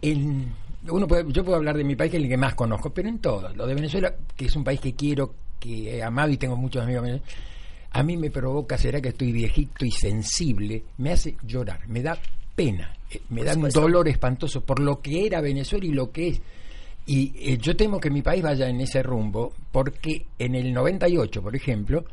en- 0.00 0.52
uno 0.88 1.06
puede- 1.08 1.24
yo 1.32 1.44
puedo 1.44 1.56
hablar 1.56 1.76
de 1.76 1.84
mi 1.84 1.96
país, 1.96 2.10
que 2.12 2.16
es 2.18 2.22
el 2.22 2.28
que 2.28 2.36
más 2.36 2.54
conozco, 2.54 2.90
pero 2.90 3.08
en 3.08 3.18
todos. 3.18 3.56
Lo 3.56 3.66
de 3.66 3.74
Venezuela, 3.74 4.14
que 4.36 4.44
es 4.46 4.54
un 4.56 4.62
país 4.64 4.80
que 4.80 4.94
quiero, 4.94 5.34
que 5.58 5.96
he 5.96 6.02
amado 6.02 6.30
y 6.30 6.36
tengo 6.36 6.56
muchos 6.56 6.82
amigos 6.82 7.04
en 7.06 7.12
Venezuela, 7.14 7.36
a 7.92 8.02
mí 8.02 8.16
me 8.16 8.30
provoca, 8.30 8.78
será 8.78 9.00
que 9.00 9.10
estoy 9.10 9.32
viejito 9.32 9.84
y 9.84 9.90
sensible, 9.90 10.82
me 10.98 11.12
hace 11.12 11.36
llorar, 11.44 11.86
me 11.88 12.02
da 12.02 12.18
pena, 12.54 12.94
eh, 13.10 13.20
me 13.30 13.44
da 13.44 13.54
un 13.54 13.68
dolor 13.68 14.08
espantoso 14.08 14.62
por 14.62 14.80
lo 14.80 15.00
que 15.00 15.26
era 15.26 15.40
Venezuela 15.40 15.84
y 15.84 15.92
lo 15.92 16.10
que 16.10 16.28
es. 16.28 16.40
Y 17.04 17.32
eh, 17.36 17.58
yo 17.58 17.74
temo 17.76 17.98
que 18.00 18.10
mi 18.10 18.22
país 18.22 18.42
vaya 18.42 18.68
en 18.68 18.80
ese 18.80 19.02
rumbo, 19.02 19.52
porque 19.72 20.26
en 20.38 20.54
el 20.54 20.72
98, 20.72 21.42
por 21.42 21.54
ejemplo, 21.56 22.04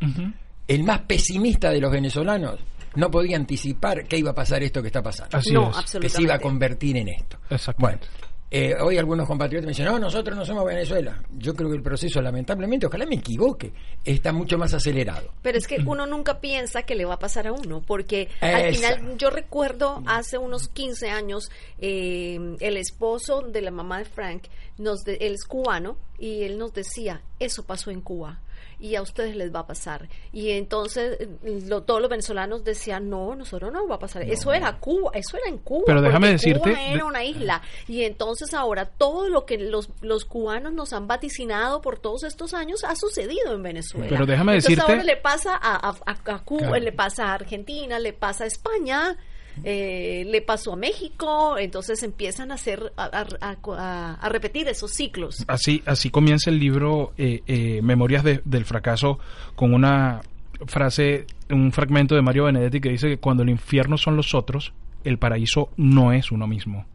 el 0.68 0.84
más 0.84 1.02
pesimista 1.02 1.70
de 1.72 1.80
los 1.80 1.92
venezolanos 1.92 2.60
no 2.96 3.12
podía 3.12 3.38
anticipar 3.38 4.06
que 4.06 4.18
iba 4.18 4.31
a 4.31 4.36
pasar 4.36 4.64
esto 4.64 4.81
que 4.81 4.88
está 4.88 5.04
pasando 5.04 5.38
Así 5.38 5.52
no, 5.54 5.69
es. 5.69 5.78
absolutamente. 5.78 6.07
que 6.07 6.09
se 6.09 6.21
iba 6.24 6.33
a 6.33 6.40
convertir 6.40 6.98
en 6.98 7.09
esto. 7.09 7.38
Exactamente. 7.50 8.07
Bueno, 8.07 8.29
eh, 8.52 8.76
hoy 8.82 8.98
algunos 8.98 9.28
compatriotas 9.28 9.66
me 9.66 9.72
dicen, 9.72 9.86
no, 9.86 10.00
nosotros 10.00 10.36
no 10.38 10.46
somos 10.46 10.66
Venezuela. 10.66 11.22
Yo 11.38 11.54
creo 11.56 11.70
que 11.70 11.76
el 11.76 11.84
proceso, 11.84 12.22
lamentablemente, 12.22 12.88
ojalá 12.88 13.06
me 13.06 13.16
equivoque, 13.16 13.72
está 14.04 14.32
mucho 14.34 14.58
más 14.58 14.74
acelerado. 14.74 15.32
Pero 15.42 15.58
es 15.58 15.68
que 15.68 15.78
uno 15.86 16.06
nunca 16.08 16.40
piensa 16.40 16.84
que 16.84 16.96
le 16.96 17.06
va 17.06 17.16
a 17.16 17.20
pasar 17.20 17.48
a 17.48 17.52
uno, 17.52 17.82
porque 17.86 18.28
al 18.42 18.74
final 18.76 19.18
yo 19.18 19.30
recuerdo 19.30 20.02
hace 20.08 20.38
unos 20.38 20.68
15 20.70 21.10
años 21.10 21.52
eh, 21.80 22.40
el 22.60 22.78
esposo 22.78 23.42
de 23.42 23.62
la 23.62 23.72
mamá 23.72 24.00
de 24.00 24.06
Frank, 24.06 24.44
nos 24.78 25.04
de- 25.04 25.16
él 25.22 25.34
es 25.34 25.46
cubano 25.46 25.98
y 26.18 26.44
él 26.44 26.58
nos 26.58 26.74
decía, 26.74 27.22
eso 27.40 27.64
pasó 27.64 27.92
en 27.92 28.02
Cuba 28.02 28.40
y 28.80 28.95
a 28.95 29.02
ustedes 29.02 29.36
les 29.36 29.54
va 29.54 29.59
a 29.59 29.68
pasar. 29.68 30.07
Y 30.31 30.52
entonces 30.52 31.18
eh, 31.19 31.28
lo- 31.68 31.83
todos 31.83 32.00
los 32.02 32.09
venezolanos 32.09 32.64
decían, 32.64 33.09
no, 33.09 33.36
nosotros 33.36 33.71
no 33.74 33.88
va 33.88 33.95
a 33.95 34.00
pasar. 34.00 34.24
Eso 34.24 34.54
era 34.54 34.78
Cuba, 34.80 35.12
eso 35.14 35.38
era 35.38 35.50
en 35.50 35.57
Cuba. 35.57 35.83
Pero 35.86 36.02
déjame 36.02 36.30
decirte- 36.30 36.69
Cuba 36.71 36.81
era 36.83 37.06
una 37.06 37.24
isla. 37.24 37.62
Y 37.88 38.04
entonces 38.04 38.54
ahora 38.54 38.86
todo 38.86 39.28
lo 39.28 39.45
que 39.45 39.57
los, 39.57 39.90
los 40.02 40.26
cubanos 40.26 40.74
nos 40.74 40.94
han 40.94 41.07
vaticinado 41.07 41.81
por 41.81 42.00
todos 42.00 42.24
estos 42.24 42.54
años 42.54 42.83
ha 42.83 42.95
sucedido 42.95 43.54
en 43.54 43.64
Venezuela. 43.64 44.07
Pero 44.09 44.26
déjame 44.26 44.54
Entonces 44.54 44.78
decirte- 44.78 44.92
ahora 44.92 45.04
le 45.04 45.18
pasa 45.18 45.56
a, 45.56 45.90
a- 45.90 45.95
a- 46.06 46.33
a 46.36 46.44
Cuba, 46.44 46.59
Claro. 46.69 46.80
le 46.83 46.92
pasa 46.92 47.26
a 47.26 47.33
Argentina, 47.33 48.00
le 48.00 48.14
pasa 48.14 48.45
a 48.45 48.48
España, 48.48 49.18
eh, 49.63 50.23
le 50.28 50.42
pasó 50.42 50.73
a 50.73 50.75
México, 50.75 51.57
entonces 51.57 52.01
empiezan 52.04 52.51
a 52.51 52.56
hacer 52.56 52.92
a, 52.97 53.06
a- 53.42 53.57
a- 53.78 54.13
a 54.21 54.30
repetir 54.30 54.68
esos 54.68 54.92
ciclos. 54.94 55.44
Así, 55.47 55.81
así 55.85 56.09
comienza 56.09 56.49
el 56.49 56.59
libro 56.59 57.13
eh, 57.18 57.42
eh, 57.47 57.81
Memorias 57.81 58.23
de- 58.23 58.42
del 58.45 58.66
fracaso 58.66 59.19
con 59.56 59.73
una 59.73 60.21
frase, 60.66 61.25
un 61.49 61.71
fragmento 61.71 62.16
de 62.16 62.21
Mario 62.21 62.45
Benedetti 62.45 62.81
que 62.81 62.89
dice 62.89 63.07
que 63.07 63.18
cuando 63.18 63.44
el 63.44 63.49
infierno 63.49 63.97
son 63.97 64.16
los 64.16 64.33
otros, 64.33 64.73
el 65.04 65.18
paraíso 65.18 65.69
no 65.78 66.11
es 66.11 66.31
uno 66.31 66.47
mismo. 66.47 66.85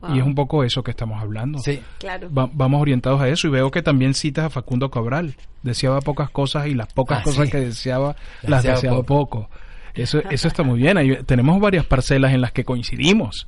Wow. 0.00 0.14
Y 0.14 0.18
es 0.20 0.24
un 0.24 0.34
poco 0.36 0.62
eso 0.62 0.84
que 0.84 0.92
estamos 0.92 1.20
hablando. 1.20 1.58
Sí. 1.58 1.80
Claro. 1.98 2.32
Va- 2.32 2.48
vamos 2.52 2.80
orientados 2.80 3.20
a 3.20 3.28
eso 3.28 3.48
y 3.48 3.50
veo 3.50 3.70
que 3.72 3.82
también 3.82 4.14
citas 4.14 4.44
a 4.44 4.50
Facundo 4.50 4.90
Cabral. 4.90 5.34
Deseaba 5.64 6.00
pocas 6.02 6.30
cosas 6.30 6.68
y 6.68 6.74
las 6.74 6.92
pocas 6.92 7.18
Ah, 7.20 7.22
cosas 7.24 7.46
sí. 7.46 7.50
que 7.50 7.58
deseaba 7.58 8.14
Las 8.42 8.50
las 8.50 8.62
deseaba 8.62 8.76
deseaba 8.76 9.02
poco. 9.02 9.50
Eso, 9.94 10.20
eso 10.30 10.48
está 10.48 10.62
muy 10.62 10.78
bien. 10.80 10.96
Tenemos 11.26 11.60
varias 11.60 11.84
parcelas 11.86 12.32
en 12.32 12.40
las 12.40 12.52
que 12.52 12.64
coincidimos. 12.64 13.46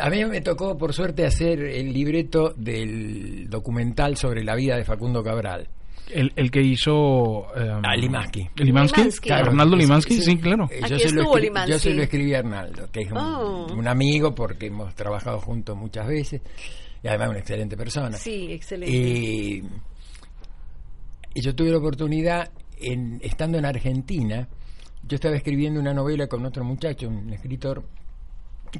A 0.00 0.08
mí 0.08 0.24
me 0.24 0.40
tocó, 0.40 0.78
por 0.78 0.92
suerte, 0.94 1.26
hacer 1.26 1.60
el 1.60 1.92
libreto 1.92 2.54
del 2.56 3.48
documental 3.50 4.16
sobre 4.16 4.44
la 4.44 4.54
vida 4.54 4.76
de 4.76 4.84
Facundo 4.84 5.22
Cabral. 5.24 5.66
El, 6.12 6.32
el 6.36 6.50
que 6.50 6.60
hizo... 6.60 7.46
eh, 7.56 7.80
Ah, 7.84 7.94
Limansky. 7.96 8.48
Limansky. 8.56 9.00
Limansky. 9.00 9.28
Claro, 9.28 9.46
Arnaldo 9.50 9.76
Sí, 9.76 9.82
Limansky, 9.82 10.14
sí. 10.14 10.22
sí, 10.22 10.36
claro. 10.38 10.68
Eh, 10.70 10.80
Aquí 10.82 10.90
Yo 10.92 10.98
se, 10.98 11.14
lo 11.14 11.36
Limansky. 11.36 11.70
yo 11.72 11.78
se 11.78 11.94
lo 11.94 12.02
escribí 12.02 12.34
a 12.34 12.38
Arnaldo, 12.40 12.88
que 12.90 13.00
es 13.02 13.10
un, 13.12 13.18
Oh. 13.18 13.66
un 13.72 13.86
amigo 13.88 14.34
porque 14.34 14.66
hemos 14.66 14.92
trabajado 14.94 15.40
juntos 15.40 15.76
muchas 15.76 16.06
veces 16.08 16.40
y 17.02 17.06
además 17.08 17.30
una 17.30 17.38
excelente 17.38 17.76
persona. 17.76 18.16
Sí, 18.16 18.48
excelente. 18.50 18.96
Y, 18.96 19.62
y 21.34 21.40
yo 21.42 21.54
tuve 21.54 21.70
la 21.70 21.78
oportunidad, 21.78 22.50
en, 22.80 23.20
estando 23.22 23.58
en 23.58 23.64
Argentina, 23.66 24.48
yo 25.02 25.14
estaba 25.16 25.36
escribiendo 25.36 25.80
una 25.80 25.92
novela 25.94 26.26
con 26.26 26.44
otro 26.46 26.64
muchacho, 26.64 27.08
un 27.08 27.32
escritor, 27.32 27.84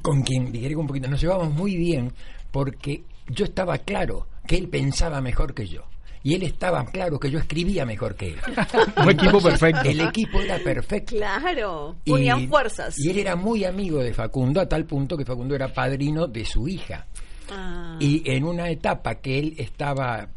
con 0.01 0.21
quien, 0.21 0.51
dijera 0.51 0.77
un 0.77 0.87
poquito, 0.87 1.07
nos 1.09 1.19
llevábamos 1.21 1.53
muy 1.53 1.75
bien 1.75 2.13
porque 2.51 3.03
yo 3.27 3.45
estaba 3.45 3.77
claro 3.79 4.27
que 4.47 4.57
él 4.57 4.67
pensaba 4.69 5.21
mejor 5.21 5.53
que 5.53 5.67
yo. 5.67 5.83
Y 6.23 6.35
él 6.35 6.43
estaba 6.43 6.85
claro 6.85 7.19
que 7.19 7.31
yo 7.31 7.39
escribía 7.39 7.83
mejor 7.83 8.15
que 8.15 8.27
él. 8.33 8.35
Un 9.03 9.09
equipo 9.09 9.41
perfecto. 9.41 9.89
El 9.89 10.01
equipo 10.01 10.39
era 10.39 10.59
perfecto. 10.59 11.15
Claro, 11.15 11.95
Y- 12.05 12.11
unían 12.11 12.47
fuerzas. 12.47 12.93
Y 12.99 13.09
él 13.09 13.17
era 13.19 13.35
muy 13.35 13.63
amigo 13.65 13.97
de 14.03 14.13
Facundo, 14.13 14.61
a 14.61 14.69
tal 14.69 14.85
punto 14.85 15.17
que 15.17 15.25
Facundo 15.25 15.55
era 15.55 15.73
padrino 15.73 16.27
de 16.27 16.45
su 16.45 16.67
hija. 16.67 17.07
Ah, 17.51 17.97
Y 17.99 18.21
en 18.31 18.43
una 18.43 18.69
etapa 18.69 19.15
que 19.15 19.39
él 19.39 19.55
estaba 19.57 20.29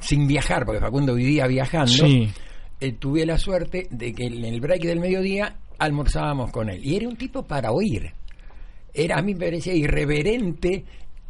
sin 0.00 0.26
viajar, 0.26 0.64
porque 0.66 0.80
Facundo 0.80 1.14
vivía 1.14 1.46
viajando, 1.46 1.86
Sí. 1.92 2.28
Eh, 2.80 2.92
tuve 2.92 3.24
la 3.26 3.38
suerte 3.38 3.86
de 3.90 4.12
que 4.12 4.26
en 4.26 4.44
el 4.44 4.60
break 4.60 4.82
del 4.82 5.00
mediodía 5.00 5.56
almorzábamos 5.78 6.50
con 6.50 6.68
él. 6.70 6.84
Y 6.84 6.96
era 6.96 7.08
un 7.08 7.16
tipo 7.16 7.42
para 7.46 7.70
oír. 7.72 8.12
Era, 8.94 9.18
a 9.18 9.22
mí 9.22 9.34
me 9.34 9.46
parecía 9.46 9.74
irreverente 9.74 10.84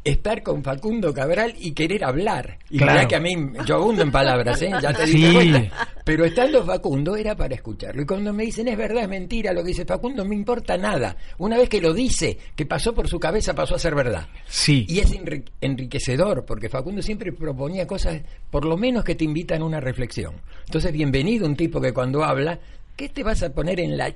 estar 0.05 0.43
con 0.43 0.63
Facundo 0.63 1.13
Cabral 1.13 1.55
y 1.59 1.73
querer 1.73 2.05
hablar. 2.05 2.59
Y 2.71 2.79
Claro. 2.79 3.09
que 3.09 3.17
a 3.17 3.21
mí, 3.21 3.35
yo 3.67 3.77
abundo 3.77 4.03
en 4.03 4.13
palabras, 4.13 4.63
¿eh? 4.63 4.71
ya 4.81 4.93
te 4.93 5.05
diste 5.07 5.29
Sí. 5.31 5.35
cuenta. 5.35 5.89
Pero 6.07 6.25
estando 6.25 6.65
Facundo 6.65 7.17
era 7.17 7.35
para 7.35 7.57
escucharlo. 7.57 8.01
Y 8.01 8.07
cuando 8.07 8.33
me 8.33 8.45
dicen 8.45 8.69
es 8.69 8.79
verdad, 8.79 9.03
es 9.03 9.09
mentira 9.09 9.53
lo 9.53 9.63
que 9.63 9.71
dice 9.71 9.85
Facundo, 9.85 10.23
no 10.23 10.29
me 10.29 10.37
importa 10.37 10.77
nada. 10.77 11.17
Una 11.39 11.59
vez 11.59 11.69
que 11.69 11.81
lo 11.81 11.93
dice, 11.93 12.39
que 12.55 12.65
pasó 12.65 12.95
por 12.95 13.09
su 13.09 13.19
cabeza, 13.19 13.57
pasó 13.57 13.75
a 13.75 13.79
ser 13.81 13.97
verdad. 13.97 14.29
Sí. 14.47 14.87
Y 14.89 15.01
es 15.01 15.13
enri- 15.13 15.43
enriquecedor, 15.61 16.45
porque 16.45 16.69
Facundo 16.69 17.03
siempre 17.03 17.33
proponía 17.33 17.89
cosas, 17.89 18.23
por 18.53 18.65
lo 18.65 18.77
menos 18.77 19.03
que 19.03 19.17
te 19.17 19.25
invitan 19.25 19.63
a 19.63 19.65
una 19.65 19.81
reflexión. 19.81 20.37
Entonces, 20.67 20.93
bienvenido 20.93 21.45
un 21.45 21.57
tipo 21.57 21.81
que 21.81 21.93
cuando 21.93 22.23
habla, 22.23 22.61
¿qué 22.95 23.09
te 23.09 23.25
vas 23.25 23.43
a 23.43 23.53
poner 23.53 23.81
en 23.81 23.97
la 23.99 24.15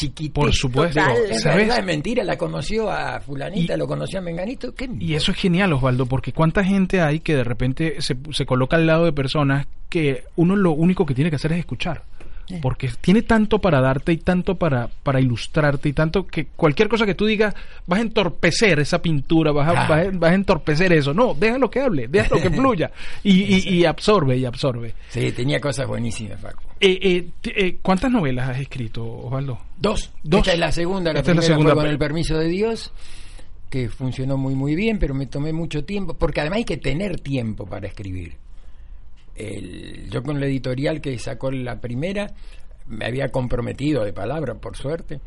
chiquitita? 0.00 0.34
Por 0.40 0.52
supuesto. 0.52 1.00
¿Sabes? 1.00 1.44
verdad, 1.44 1.78
es 1.78 1.84
mentira, 1.84 2.24
la 2.24 2.36
conoció 2.36 2.90
a 2.90 3.20
fulanita, 3.20 3.74
Y- 3.74 3.76
lo 3.78 3.86
conoció 3.86 4.18
a 4.18 4.22
menganito, 4.22 4.74
¿qué 4.74 4.88
Y 4.98 5.14
eso 5.14 5.32
es 5.32 5.38
genial, 5.38 5.72
Osvaldo, 5.72 6.06
porque 6.06 6.32
cuánta 6.32 6.64
gente 6.64 7.00
hay 7.00 7.20
que 7.20 7.34
de 7.36 7.44
repente 7.44 7.96
se, 8.00 8.16
se 8.32 8.46
coloca 8.46 8.76
al 8.76 8.86
lado 8.86 9.04
de 9.04 9.12
personas 9.12 9.66
que 9.88 10.24
uno 10.36 10.56
lo 10.56 10.72
único 10.72 11.04
que 11.04 11.14
tiene 11.14 11.30
que 11.30 11.36
hacer 11.36 11.52
es 11.52 11.58
escuchar. 11.60 12.04
Porque 12.60 12.90
tiene 13.00 13.22
tanto 13.22 13.58
para 13.60 13.80
darte 13.80 14.12
y 14.12 14.16
tanto 14.18 14.56
para, 14.56 14.88
para 15.02 15.20
ilustrarte 15.20 15.88
y 15.88 15.92
tanto 15.92 16.26
que 16.26 16.46
cualquier 16.56 16.88
cosa 16.88 17.06
que 17.06 17.14
tú 17.14 17.26
digas 17.26 17.54
vas 17.86 17.98
a 18.00 18.02
entorpecer 18.02 18.80
esa 18.80 19.00
pintura, 19.00 19.52
vas 19.52 19.68
a, 19.68 19.70
Ah. 19.70 19.86
vas 19.88 20.06
a, 20.06 20.10
vas 20.12 20.30
a 20.32 20.34
entorpecer 20.34 20.92
eso. 20.92 21.14
No, 21.14 21.34
déjalo 21.34 21.70
que 21.70 21.80
hable, 21.80 22.08
déjalo 22.08 22.40
que 22.40 22.50
fluya 22.50 22.90
y, 23.22 23.54
y, 23.56 23.68
y 23.76 23.84
absorbe 23.84 24.36
y 24.36 24.44
absorbe. 24.44 24.94
Sí, 25.08 25.32
tenía 25.32 25.60
cosas 25.60 25.86
buenísimas, 25.86 26.40
Facu. 26.40 26.62
Eh, 26.80 26.98
eh, 27.02 27.28
eh, 27.44 27.76
¿Cuántas 27.82 28.10
novelas 28.10 28.48
has 28.48 28.58
escrito, 28.60 29.04
Osvaldo? 29.04 29.58
Dos. 29.76 30.10
Dos. 30.22 30.40
Esta 30.40 30.52
es 30.54 30.58
la 30.58 30.72
segunda, 30.72 31.12
la 31.12 31.18
Esta 31.20 31.32
es 31.32 31.36
la 31.36 31.40
primera 31.42 31.54
segunda, 31.54 31.74
fue 31.74 31.82
con 31.82 31.90
el 31.90 31.98
permiso 31.98 32.38
de 32.38 32.48
Dios, 32.48 32.92
que 33.68 33.88
funcionó 33.88 34.36
muy 34.36 34.54
muy 34.54 34.74
bien, 34.74 34.98
pero 34.98 35.14
me 35.14 35.26
tomé 35.26 35.52
mucho 35.52 35.84
tiempo, 35.84 36.14
porque 36.14 36.40
además 36.40 36.58
hay 36.58 36.64
que 36.64 36.78
tener 36.78 37.20
tiempo 37.20 37.66
para 37.66 37.86
escribir. 37.86 38.34
El- 39.34 40.08
yo 40.10 40.22
con 40.22 40.38
la 40.40 40.46
editorial 40.46 41.00
que 41.00 41.18
sacó 41.18 41.50
la 41.50 41.80
primera, 41.80 42.30
me 42.88 43.06
había 43.06 43.28
comprometido 43.28 44.04
de 44.04 44.12
palabra, 44.12 44.54
por 44.54 44.76
suerte, 44.76 45.20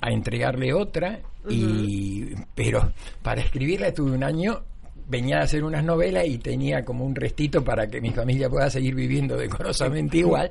a 0.00 0.10
entregarle 0.10 0.72
otra, 0.74 1.20
y 1.48 2.24
pero 2.54 2.92
para 3.22 3.42
escribirla 3.42 3.92
tuve 3.92 4.12
un 4.12 4.24
año 4.24 4.62
venía 5.06 5.38
a 5.38 5.42
hacer 5.42 5.62
unas 5.64 5.84
novelas 5.84 6.26
y 6.26 6.38
tenía 6.38 6.82
como 6.84 7.04
un 7.04 7.14
restito 7.14 7.62
para 7.62 7.86
que 7.86 8.00
mi 8.00 8.10
familia 8.10 8.48
pueda 8.48 8.70
seguir 8.70 8.94
viviendo 8.94 9.36
decorosamente 9.36 10.16
igual. 10.18 10.50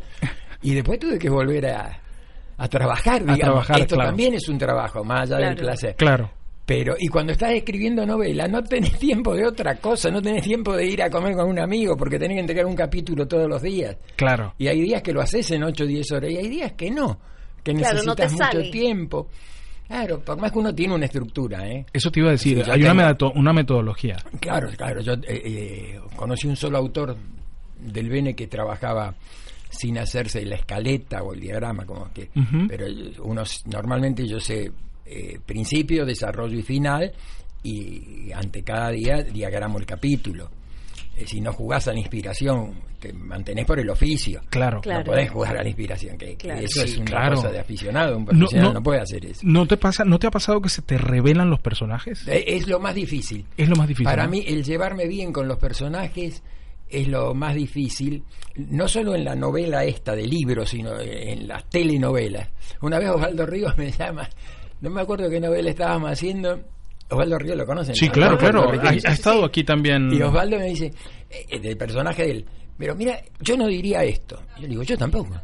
Y 0.62 0.76
después 0.76 1.00
tuve 1.00 1.18
que 1.18 1.30
volver 1.30 1.66
a, 1.68 2.00
a 2.58 2.68
trabajar, 2.70 3.20
digamos. 3.22 3.40
trabajar, 3.40 3.80
Esto 3.82 3.96
claro. 3.96 4.10
también 4.12 4.36
es 4.36 4.48
un 4.48 4.58
trabajo, 4.60 5.04
más 5.04 5.30
allá 5.32 5.48
del 5.50 5.58
placer. 5.58 5.96
Claro. 5.96 6.30
Pero, 6.66 6.96
y 6.98 7.08
cuando 7.10 7.34
estás 7.34 7.52
escribiendo 7.52 8.06
novela, 8.06 8.48
no 8.48 8.64
tenés 8.64 8.98
tiempo 9.00 9.36
de 9.36 9.46
otra 9.46 9.76
cosa, 9.76 10.10
no 10.10 10.22
tenés 10.22 10.44
tiempo 10.44 10.74
de 10.76 10.86
ir 10.86 11.02
a 11.04 11.10
comer 11.10 11.36
con 11.36 11.50
un 11.50 11.60
amigo 11.60 11.98
porque 11.98 12.18
tenés 12.18 12.36
que 12.36 12.42
entregar 12.42 12.66
un 12.66 12.76
capítulo 12.76 13.28
todos 13.28 13.50
los 13.50 13.62
días. 13.62 13.98
Claro. 14.16 14.54
Y 14.58 14.68
hay 14.68 14.82
días 14.82 15.02
que 15.02 15.12
lo 15.12 15.22
haces 15.22 15.50
en 15.52 15.64
8 15.64 15.84
o 15.84 15.88
10 15.88 16.12
horas 16.14 16.32
y 16.32 16.38
hay 16.38 16.48
días 16.48 16.72
que 16.74 16.90
no, 16.90 17.20
que 17.64 17.74
Claro, 17.74 17.96
necesitas 17.96 18.32
mucho 18.32 18.44
sale. 18.46 18.70
tiempo. 18.72 19.28
Claro, 19.88 20.22
por 20.22 20.40
más 20.40 20.52
que 20.54 20.60
uno 20.60 20.74
tiene 20.74 20.96
una 20.96 21.06
estructura, 21.06 21.68
¿eh? 21.68 21.86
Eso 21.92 22.10
te 22.10 22.22
iba 22.22 22.30
a 22.30 22.32
decir, 22.32 22.64
Sí, 22.64 22.72
hay 22.72 22.82
una, 22.82 22.92
tengo- 22.94 23.08
meto- 23.08 23.32
una 23.36 23.54
metodología. 23.54 24.16
Claro, 24.40 24.70
claro. 24.78 25.02
Yo 25.02 25.14
eh, 25.14 25.20
eh, 25.28 26.00
conocí 26.16 26.48
un 26.48 26.56
solo 26.56 26.78
autor 26.78 27.16
del 27.80 28.10
Bene 28.10 28.34
que 28.34 28.48
trabajaba 28.48 29.14
sin 29.70 29.98
hacerse 29.98 30.46
la 30.46 30.56
escaleta 30.56 31.22
o 31.22 31.34
el 31.34 31.42
diagrama, 31.42 31.86
como 31.86 32.12
que. 32.14 32.30
Pero 32.70 32.86
uno 33.24 33.44
normalmente 33.66 34.26
yo 34.26 34.40
sé 34.40 34.72
eh, 35.06 35.40
principio, 35.46 36.06
desarrollo 36.06 36.58
y 36.58 36.64
final, 36.64 37.12
y 37.64 38.32
ante 38.34 38.64
cada 38.64 38.90
día 38.90 39.24
diagramo 39.24 39.80
el 39.80 39.86
capítulo. 39.86 40.50
Eh, 41.16 41.26
si 41.28 41.40
no 41.42 41.54
jugás 41.54 41.88
a 41.88 41.94
la 41.94 42.00
inspiración, 42.00 42.74
te 43.00 43.14
mantenés 43.14 43.66
por 43.66 43.80
el 43.80 43.90
oficio. 43.90 44.42
Claro. 44.50 44.82
Claro. 44.82 45.00
No 45.02 45.06
podés 45.06 45.30
jugar 45.30 45.58
a 45.58 45.62
la 45.64 45.68
inspiración, 45.70 46.18
que, 46.18 46.30
que 46.30 46.36
Claro. 46.38 46.62
eso 46.62 46.82
Sí, 46.82 46.92
es 46.94 46.98
una 46.98 47.06
claro. 47.06 47.36
cosa 47.36 47.52
de 47.52 47.60
aficionado. 47.60 48.18
Un 48.18 48.26
profesional 48.26 48.74
no, 48.74 48.84
puede 48.84 49.00
hacer 49.02 49.26
eso. 49.26 49.42
¿No 49.44 49.68
te 49.68 49.78
pasa, 49.78 50.04
no 50.06 50.18
te 50.18 50.28
ha 50.28 50.32
pasado 50.32 50.60
que 50.62 50.70
se 50.70 50.82
te 50.82 50.98
revelan 50.98 51.50
los 51.52 51.60
personajes? 51.60 52.28
Eh, 52.28 52.44
Es 52.48 52.68
lo 52.68 52.80
más 52.80 52.96
difícil. 52.96 53.46
Es 53.56 53.70
lo 53.70 53.76
más 53.76 53.88
difícil. 53.88 54.06
Para 54.06 54.24
¿no? 54.26 54.32
mí, 54.32 54.44
el 54.48 54.64
llevarme 54.64 55.06
bien 55.08 55.32
con 55.32 55.48
los 55.48 55.60
personajes 55.60 56.42
es 56.90 57.08
lo 57.08 57.34
más 57.36 57.56
difícil, 57.56 58.24
no 58.56 58.88
solo 58.88 59.16
en 59.16 59.24
la 59.24 59.36
novela 59.36 59.84
esta 59.84 60.16
de 60.16 60.26
libros, 60.28 60.70
sino 60.70 61.00
en 61.00 61.48
las 61.48 61.68
telenovelas. 61.70 62.50
Una 62.82 63.00
vez 63.00 63.10
Osvaldo 63.10 63.46
Ríos 63.46 63.76
me 63.78 63.92
llama, 63.92 64.30
no 64.84 64.90
me 64.90 65.02
acuerdo 65.02 65.30
qué 65.30 65.40
novela 65.40 65.70
estábamos 65.70 66.12
haciendo. 66.12 66.60
Osvaldo 67.10 67.40
Ríos 67.40 67.58
lo 67.58 67.66
conocen. 67.66 67.96
Sí, 67.96 68.08
¿no? 68.08 68.12
claro, 68.12 68.38
claro. 68.38 68.70
Ha, 68.70 68.90
ha 68.90 69.14
estado 69.14 69.46
aquí 69.46 69.64
también. 69.64 70.12
Y 70.12 70.22
Osvaldo 70.22 70.58
me 70.58 70.66
dice, 70.66 70.92
eh, 71.30 71.58
del 71.58 71.78
personaje 71.78 72.24
de 72.24 72.32
él, 72.32 72.46
pero 72.78 72.94
mira, 72.94 73.18
yo 73.40 73.56
no 73.56 73.68
diría 73.68 74.04
esto. 74.04 74.42
Yo 74.60 74.68
digo, 74.68 74.84
yo 74.84 74.98
tampoco. 74.98 75.40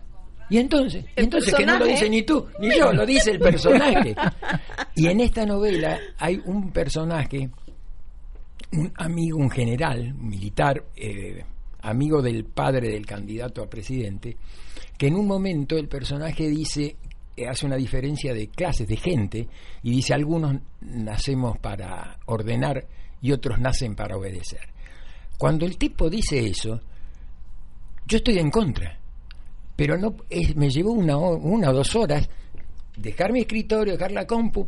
Y 0.50 0.58
entonces, 0.58 1.06
y 1.16 1.22
entonces 1.22 1.54
que 1.54 1.66
no 1.66 1.80
lo 1.80 1.86
dice 1.86 2.10
ni 2.10 2.24
tú, 2.24 2.48
ni 2.60 2.78
yo, 2.78 2.92
lo 2.92 3.06
dice 3.06 3.32
el 3.32 3.40
personaje. 3.40 4.14
Y 4.96 5.08
en 5.08 5.22
esta 5.22 5.46
novela 5.46 5.98
hay 6.18 6.42
un 6.44 6.72
personaje, 6.74 7.50
un 8.74 8.92
amigo, 8.98 9.38
un 9.38 9.50
general, 9.50 10.14
un 10.20 10.28
militar, 10.28 10.84
eh, 10.98 11.46
amigo 11.82 12.22
del 12.22 12.44
padre 12.44 12.90
del 12.90 13.06
candidato 13.06 13.64
a 13.64 13.70
presidente, 13.70 14.36
que 14.98 15.08
en 15.08 15.16
un 15.16 15.28
momento 15.28 15.78
el 15.78 15.88
personaje 15.88 16.50
dice, 16.50 16.84
eh, 16.84 16.98
hace 17.48 17.66
una 17.66 17.76
diferencia 17.78 18.34
de 18.34 18.48
clases, 18.50 18.88
de 18.88 18.98
gente, 18.98 19.48
y 19.84 19.92
dice, 19.92 20.14
algunos 20.14 20.56
nacemos 20.82 21.58
para 21.60 22.18
ordenar 22.26 22.86
y 23.22 23.32
otros 23.32 23.60
nacen 23.60 23.96
para 23.96 24.18
obedecer. 24.18 24.62
Cuando 25.38 25.66
el 25.66 25.78
tipo 25.78 26.10
dice 26.10 26.40
eso, 26.48 26.82
yo 28.08 28.18
estoy 28.18 28.40
en 28.40 28.50
contra, 28.50 28.98
pero 29.76 29.98
no 29.98 30.16
es- 30.30 30.56
me 30.56 30.70
llevó 30.70 30.92
una, 30.92 31.18
una 31.18 31.70
o 31.70 31.74
dos 31.74 31.96
horas 31.96 32.28
dejar 32.98 33.32
mi 33.32 33.42
escritorio, 33.42 33.94
dejar 33.94 34.12
la 34.12 34.26
compu 34.26 34.68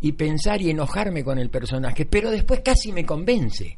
y 0.00 0.12
pensar 0.12 0.60
y 0.62 0.70
enojarme 0.70 1.24
con 1.24 1.38
el 1.38 1.50
personaje, 1.50 2.04
pero 2.06 2.30
después 2.30 2.60
casi 2.60 2.92
me 2.92 3.04
convence, 3.04 3.76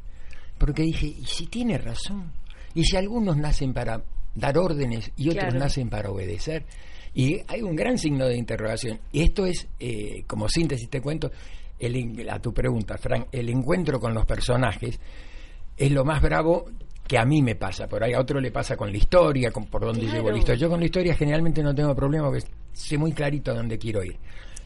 porque 0.57 0.83
dije, 0.83 1.07
¿y 1.07 1.25
si 1.25 1.47
tiene 1.47 1.77
razón? 1.77 2.31
¿Y 2.73 2.83
si 2.83 2.97
algunos 2.97 3.37
nacen 3.37 3.73
para 3.73 4.03
dar 4.35 4.57
órdenes 4.57 5.11
y 5.15 5.29
otros 5.29 5.45
Claro. 5.45 5.59
nacen 5.59 5.89
para 5.89 6.09
obedecer? 6.11 6.65
Y 7.15 7.39
hay 7.47 7.61
un 7.61 7.75
gran 7.75 7.97
signo 7.97 8.27
de 8.27 8.35
interrogación. 8.37 8.99
Y 9.11 9.23
esto 9.23 9.45
es, 9.45 9.67
eh, 9.79 10.23
como 10.27 10.47
síntesis 10.49 10.89
te 10.89 11.01
cuento, 11.01 11.31
el, 11.79 12.27
a 12.29 12.39
tu 12.39 12.53
pregunta, 12.53 12.97
Frank, 12.97 13.27
el 13.31 13.49
encuentro 13.49 13.99
con 13.99 14.13
los 14.13 14.25
personajes 14.25 14.99
es 15.77 15.91
lo 15.91 16.05
más 16.05 16.21
bravo 16.21 16.65
que 17.07 17.17
a 17.17 17.25
mí 17.25 17.41
me 17.41 17.55
pasa. 17.55 17.87
Por 17.87 18.03
ahí 18.03 18.13
a 18.13 18.19
otro 18.19 18.39
le 18.39 18.51
pasa 18.51 18.75
con 18.75 18.91
la 18.91 18.97
historia, 18.97 19.51
con 19.51 19.65
por 19.65 19.81
dónde 19.81 20.01
Claro. 20.01 20.15
llevo 20.15 20.31
la 20.31 20.37
historia. 20.37 20.59
Yo 20.61 20.69
con 20.69 20.79
la 20.79 20.85
historia 20.85 21.15
generalmente 21.15 21.63
no 21.63 21.73
tengo 21.73 21.95
problema 21.95 22.27
porque 22.27 22.45
sé 22.73 22.97
muy 22.97 23.11
clarito 23.13 23.51
a 23.51 23.55
dónde 23.55 23.77
quiero 23.77 24.03
ir. 24.03 24.17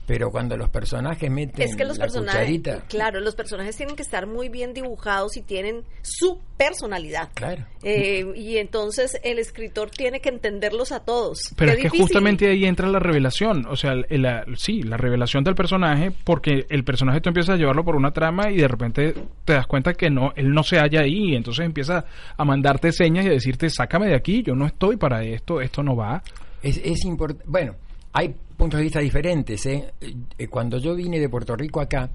Pero 0.09 0.31
cuando 0.31 0.57
los 0.57 0.69
personajes 0.69 1.29
meten 1.29 1.61
Es 1.61 1.75
que 1.75 1.85
los 1.85 1.97
la 1.99 2.05
personajes, 2.05 2.41
cucharita, 2.41 2.81
claro, 2.87 3.19
los 3.21 3.35
personajes 3.35 3.77
tienen 3.77 3.95
que 3.95 4.01
estar 4.01 4.25
muy 4.25 4.49
bien 4.49 4.73
dibujados 4.73 5.37
y 5.37 5.43
tienen 5.43 5.83
su 6.01 6.39
personalidad. 6.57 7.29
Claro. 7.35 7.63
Eh, 7.83 8.25
y 8.35 8.57
entonces 8.57 9.19
el 9.23 9.37
escritor 9.39 9.91
tiene 9.91 10.19
que 10.19 10.29
entenderlos 10.29 10.91
a 10.91 11.01
todos. 11.01 11.39
Pero 11.55 11.71
Qué 11.71 11.77
es 11.77 11.77
que 11.77 11.83
difícil. 11.83 12.01
justamente 12.05 12.47
ahí 12.49 12.65
entra 12.65 12.87
la 12.87 12.97
revelación, 12.99 13.65
o 13.67 13.75
sea, 13.75 13.93
la- 14.09 14.45
sí, 14.55 14.81
la 14.81 14.97
revelación 14.97 15.43
del 15.43 15.53
personaje, 15.55 16.11
porque 16.23 16.65
el 16.69 16.83
personaje 16.83 17.21
tú 17.21 17.29
empiezas 17.29 17.55
a 17.55 17.57
llevarlo 17.57 17.85
por 17.85 17.95
una 17.95 18.11
trama 18.11 18.49
y 18.51 18.57
de 18.57 18.67
repente 18.67 19.13
te 19.45 19.53
das 19.53 19.67
cuenta 19.67 19.93
que 19.93 20.09
no, 20.09 20.33
él 20.35 20.49
no 20.51 20.63
se 20.63 20.77
halla 20.79 21.01
ahí, 21.01 21.31
y 21.31 21.35
entonces 21.35 21.65
empieza 21.65 22.05
a 22.35 22.43
mandarte 22.45 22.91
señas 22.91 23.25
y 23.25 23.29
a 23.29 23.31
decirte, 23.31 23.69
sácame 23.69 24.07
de 24.07 24.15
aquí, 24.15 24.41
yo 24.41 24.55
no 24.55 24.65
estoy 24.65 24.97
para 24.97 25.23
esto, 25.23 25.61
esto 25.61 25.83
no 25.83 25.95
va. 25.95 26.23
Es, 26.63 26.77
es 26.83 27.05
importante. 27.05 27.43
Bueno, 27.47 27.75
hay 28.11 28.33
puntos 28.59 28.77
de 28.77 28.83
vista 28.83 28.99
diferentes. 28.99 29.65
¿eh? 29.65 29.93
Eh, 30.37 30.47
Cuando 30.47 30.77
yo 30.77 30.93
vine 30.93 31.17
de 31.19 31.29
Puerto 31.29 31.55
Rico 31.55 31.79
acá, 31.79 32.09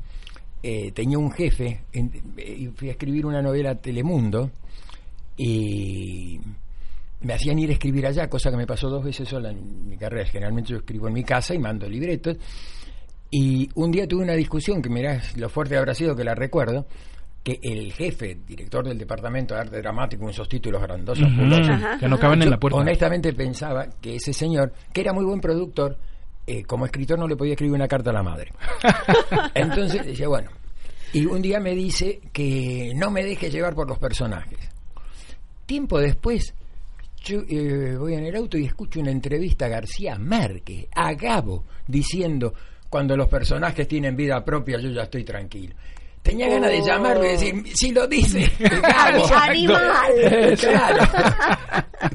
eh, 0.62 0.92
tenía 0.92 1.18
un 1.18 1.32
jefe 1.32 1.84
eh, 1.92 2.08
y 2.36 2.66
fui 2.68 2.88
a 2.88 2.92
escribir 2.92 3.26
una 3.26 3.42
novela 3.42 3.70
a 3.70 3.74
Telemundo 3.74 4.50
y 5.36 6.38
me 7.22 7.32
hacían 7.32 7.58
ir 7.58 7.70
a 7.70 7.72
escribir 7.72 8.06
allá, 8.06 8.28
cosa 8.28 8.50
que 8.50 8.58
me 8.58 8.66
pasó 8.66 8.88
dos 8.88 9.02
veces 9.02 9.26
sola 9.26 9.50
en 9.50 9.88
mi 9.88 9.96
carrera. 9.96 10.26
Generalmente 10.26 10.70
yo 10.70 10.76
escribo 10.76 11.08
en 11.08 11.14
mi 11.14 11.24
casa 11.24 11.54
y 11.54 11.58
mando 11.58 11.88
libretos. 11.88 12.36
Y 13.30 13.68
un 13.74 13.90
día 13.90 14.06
tuve 14.06 14.22
una 14.22 14.34
discusión 14.34 14.80
que 14.80 14.90
mirá 14.90 15.20
lo 15.36 15.48
fuerte 15.48 15.76
habrá 15.76 15.94
sido 15.94 16.14
que 16.14 16.22
la 16.22 16.34
recuerdo, 16.34 16.86
que 17.42 17.58
el 17.62 17.92
jefe, 17.92 18.38
director 18.46 18.86
del 18.86 18.98
Departamento 18.98 19.54
de 19.54 19.60
Arte 19.60 19.78
Dramático, 19.78 20.22
con 20.22 20.30
esos 20.30 20.48
títulos 20.48 20.80
grandosos, 20.82 21.26
pulosos, 21.32 21.80
que 21.98 22.08
no 22.08 22.18
caben 22.18 22.42
en 22.42 22.50
la 22.50 22.58
puerta. 22.58 22.78
honestamente 22.78 23.32
pensaba 23.32 23.86
que 24.00 24.16
ese 24.16 24.32
señor, 24.32 24.72
que 24.92 25.00
era 25.00 25.12
muy 25.12 25.24
buen 25.24 25.40
productor, 25.40 25.98
eh, 26.46 26.62
como 26.64 26.86
escritor 26.86 27.18
no 27.18 27.26
le 27.26 27.36
podía 27.36 27.52
escribir 27.52 27.74
una 27.74 27.88
carta 27.88 28.10
a 28.10 28.12
la 28.12 28.22
madre. 28.22 28.52
Entonces 29.54 30.04
decía, 30.06 30.28
bueno, 30.28 30.50
y 31.12 31.26
un 31.26 31.40
día 31.40 31.60
me 31.60 31.74
dice 31.74 32.20
que 32.32 32.92
no 32.96 33.10
me 33.10 33.24
deje 33.24 33.50
llevar 33.50 33.74
por 33.74 33.88
los 33.88 33.98
personajes. 33.98 34.58
Tiempo 35.64 35.98
después, 35.98 36.54
yo 37.22 37.40
eh, 37.48 37.96
voy 37.96 38.14
en 38.14 38.26
el 38.26 38.36
auto 38.36 38.58
y 38.58 38.66
escucho 38.66 39.00
una 39.00 39.10
entrevista 39.10 39.66
a 39.66 39.68
García 39.68 40.18
Márquez, 40.18 40.88
a 40.94 41.14
Gabo, 41.14 41.64
diciendo, 41.86 42.52
cuando 42.90 43.16
los 43.16 43.28
personajes 43.28 43.88
tienen 43.88 44.14
vida 44.14 44.44
propia, 44.44 44.78
yo 44.78 44.90
ya 44.90 45.04
estoy 45.04 45.24
tranquilo. 45.24 45.74
Tenía 46.24 46.48
ganas 46.48 46.70
de 46.70 46.80
Oh. 46.80 46.86
llamarlo 46.86 47.24
y 47.24 47.28
decir, 47.28 47.62
si 47.76 47.92
lo 47.92 48.08
dice 48.08 48.50
Gabo. 48.58 49.26
¡Animal! 49.34 50.56
Claro. 50.58 51.04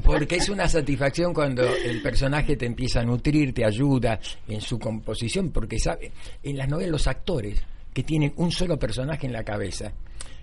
Porque 0.04 0.36
es 0.36 0.48
una 0.48 0.68
satisfacción 0.68 1.32
cuando 1.32 1.62
el 1.62 2.02
personaje 2.02 2.56
te 2.56 2.66
empieza 2.66 3.00
a 3.00 3.04
nutrir, 3.04 3.54
te 3.54 3.64
ayuda 3.64 4.18
en 4.48 4.60
su 4.60 4.78
composición, 4.78 5.50
porque 5.50 5.78
sabe, 5.78 6.12
en 6.42 6.58
las 6.58 6.68
novelas 6.68 6.90
los 6.90 7.06
actores 7.06 7.62
que 7.92 8.02
tienen 8.02 8.32
un 8.36 8.50
solo 8.52 8.78
personaje 8.78 9.26
en 9.26 9.32
la 9.32 9.42
cabeza, 9.44 9.92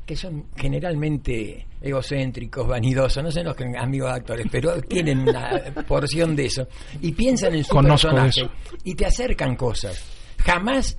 que 0.06 0.16
son 0.16 0.46
generalmente 0.56 1.66
egocéntricos, 1.82 2.66
vanidosos, 2.68 3.22
no 3.24 3.32
sé 3.32 3.44
los 3.44 3.56
que 3.56 3.66
amigos 3.78 4.12
actores, 4.12 4.48
pero 4.50 4.82
tienen 4.82 5.20
una 5.28 5.62
porción 5.88 6.36
de 6.36 6.46
eso 6.46 6.68
y 7.02 7.12
piensan 7.12 7.54
en 7.56 7.64
su 7.64 7.72
Conozco 7.74 8.10
personaje 8.10 8.42
eso. 8.42 8.52
y 8.86 8.96
te 8.96 9.06
acercan 9.06 9.56
cosas. 9.56 10.02
Jamás 10.40 10.98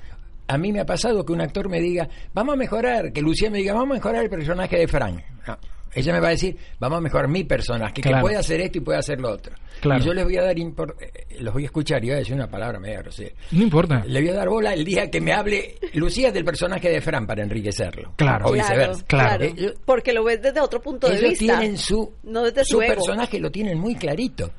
a 0.49 0.59
mí 0.59 0.73
me 0.73 0.81
ha 0.81 0.87
pasado 0.87 1.25
que 1.25 1.33
un 1.33 1.41
actor 1.41 1.69
me 1.69 1.81
diga, 1.81 2.09
vamos 2.35 2.55
a 2.55 2.57
mejorar, 2.57 3.13
que 3.13 3.21
Lucía 3.23 3.51
me 3.51 3.59
diga, 3.59 3.75
vamos 3.75 3.91
a 3.91 3.95
mejorar 3.95 4.25
el 4.25 4.31
personaje 4.31 4.77
de 4.79 4.89
Frank. 4.89 5.21
No. 5.47 5.59
Ella 5.95 6.13
me 6.13 6.21
va 6.21 6.29
a 6.29 6.31
decir, 6.33 6.55
vamos 6.79 6.99
a 6.99 7.01
mejorar 7.01 7.29
mi 7.29 7.45
personaje, 7.45 7.95
que 7.95 8.03
Claro. 8.03 8.21
puede 8.21 8.37
hacer 8.37 8.61
esto 8.61 8.77
y 8.79 8.81
puede 8.83 8.99
hacer 8.99 9.19
lo 9.21 9.31
otro. 9.31 9.55
Claro. 9.81 10.01
Y 10.03 10.07
yo 10.07 10.13
les 10.13 10.23
voy 10.25 10.37
a 10.37 10.43
dar, 10.43 10.55
impor- 10.57 10.95
eh, 11.01 11.37
los 11.41 11.55
voy 11.55 11.63
a 11.63 11.67
escuchar, 11.67 12.05
y 12.05 12.09
voy 12.09 12.17
a 12.17 12.19
decir 12.19 12.35
una 12.35 12.47
palabra 12.49 12.79
media 12.79 12.99
grosera. 13.01 13.31
No 13.53 13.63
importa. 13.63 14.05
Le 14.07 14.21
voy 14.21 14.29
a 14.29 14.35
dar 14.35 14.49
bola 14.51 14.75
el 14.75 14.85
día 14.85 15.11
que 15.11 15.21
me 15.21 15.33
hable 15.33 15.77
Lucía 15.95 16.31
del 16.31 16.45
personaje 16.45 16.91
de 16.91 17.01
Fran 17.01 17.27
para 17.27 17.43
enriquecerlo. 17.43 18.13
Claro. 18.17 18.49
O 18.49 18.53
Claro, 18.53 18.69
viceversa. 18.69 19.05
Claro. 19.07 19.45
Eh, 19.45 19.55
yo- 19.57 19.71
Porque 19.87 20.13
lo 20.13 20.25
ves 20.25 20.43
desde 20.43 20.61
otro 20.61 20.81
punto 20.83 21.09
de 21.09 21.17
ellos 21.19 21.31
vista. 21.39 21.59
tienen 21.59 21.79
su, 21.79 22.13
no 22.25 22.43
desde 22.45 22.65
su, 22.67 22.73
su 22.73 22.79
personaje, 22.81 23.41
lo 23.41 23.51
tienen 23.51 23.79
muy 23.79 23.95
clarito. 23.95 24.51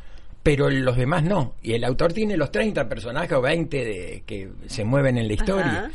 Pero 0.43 0.69
los 0.69 0.95
demás 0.95 1.23
no. 1.23 1.55
Y 1.61 1.73
el 1.73 1.83
autor 1.83 2.13
tiene 2.13 2.37
los 2.37 2.51
30 2.51 2.87
personajes 2.87 3.31
o 3.33 3.41
20 3.41 3.77
de, 3.85 4.23
que 4.25 4.49
se 4.67 4.83
mueven 4.85 5.17
en 5.17 5.27
la 5.27 5.33
historia. 5.33 5.65
Ajá. 5.85 5.91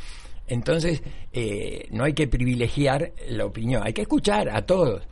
Entonces, 0.47 1.03
eh, 1.33 1.87
no 1.91 2.05
hay 2.05 2.13
que 2.13 2.29
privilegiar 2.29 3.13
la 3.31 3.47
opinión, 3.47 3.83
hay 3.85 3.95
que 3.95 4.03
escuchar 4.03 4.51
a 4.51 4.61
todos. 4.63 5.03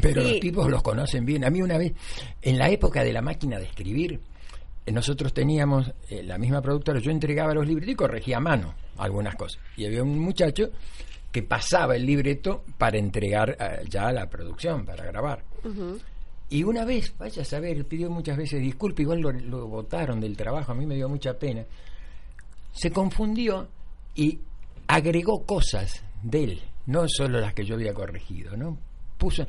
Pero 0.00 0.22
Sí. 0.22 0.30
los 0.30 0.40
tipos 0.40 0.70
los 0.70 0.82
conocen 0.82 1.24
bien. 1.26 1.44
A 1.44 1.50
mí 1.50 1.60
una 1.60 1.76
vez, 1.76 1.92
en 2.42 2.56
la 2.58 2.70
época 2.70 3.02
de 3.02 3.12
la 3.12 3.20
máquina 3.22 3.58
de 3.58 3.64
escribir, 3.64 4.20
eh, 4.86 4.92
nosotros 4.92 5.32
teníamos 5.34 5.90
eh, 6.08 6.22
la 6.22 6.38
misma 6.38 6.62
productora, 6.62 7.00
yo 7.00 7.10
entregaba 7.10 7.52
los 7.54 7.66
libretos 7.66 7.92
y 7.92 7.96
corregía 7.96 8.36
a 8.38 8.40
mano 8.40 8.74
algunas 8.96 9.34
cosas. 9.34 9.60
Y 9.76 9.84
había 9.86 10.02
un 10.02 10.18
muchacho 10.18 10.70
que 11.32 11.42
pasaba 11.42 11.96
el 11.96 12.06
libreto 12.06 12.64
para 12.78 12.96
entregar 12.96 13.56
eh, 13.60 13.84
ya 13.88 14.08
a 14.08 14.12
la 14.12 14.30
producción, 14.30 14.84
para 14.86 15.04
grabar. 15.04 15.42
Y 16.50 16.62
una 16.64 16.84
vez, 16.84 17.14
vaya 17.18 17.42
a 17.42 17.44
saber, 17.44 17.84
pidió 17.86 18.10
muchas 18.10 18.36
veces 18.36 18.60
disculpas, 18.60 19.00
igual 19.00 19.20
lo, 19.20 19.32
lo 19.32 19.66
votaron 19.68 20.20
del 20.20 20.36
trabajo, 20.36 20.72
a 20.72 20.74
mí 20.74 20.86
me 20.86 20.94
dio 20.94 21.08
mucha 21.08 21.34
pena. 21.38 21.64
Se 22.72 22.90
confundió 22.90 23.68
y 24.14 24.38
agregó 24.86 25.44
cosas 25.44 26.02
de 26.22 26.44
él, 26.44 26.62
no 26.86 27.06
solo 27.06 27.38
las 27.40 27.52
que 27.52 27.64
yo 27.64 27.74
había 27.74 27.92
corregido, 27.92 28.56
¿no? 28.56 28.78
Puso. 29.18 29.46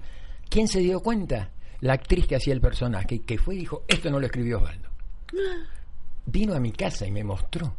¿Quién 0.49 0.67
se 0.67 0.79
dio 0.79 0.99
cuenta? 0.99 1.51
La 1.81 1.93
actriz 1.93 2.27
que 2.27 2.35
hacía 2.35 2.53
el 2.53 2.59
personaje, 2.59 3.19
que 3.21 3.37
fue 3.37 3.55
y 3.55 3.59
dijo, 3.59 3.83
esto 3.87 4.09
no 4.09 4.19
lo 4.19 4.25
escribió 4.25 4.57
Osvaldo. 4.57 4.89
Vino 6.25 6.53
a 6.53 6.59
mi 6.59 6.71
casa 6.71 7.07
y 7.07 7.11
me 7.11 7.23
mostró. 7.23 7.73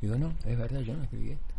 Digo, 0.00 0.16
no, 0.16 0.34
es 0.44 0.58
verdad, 0.58 0.80
yo 0.80 0.94
no 0.94 1.04
escribí 1.04 1.30
esto. 1.30 1.54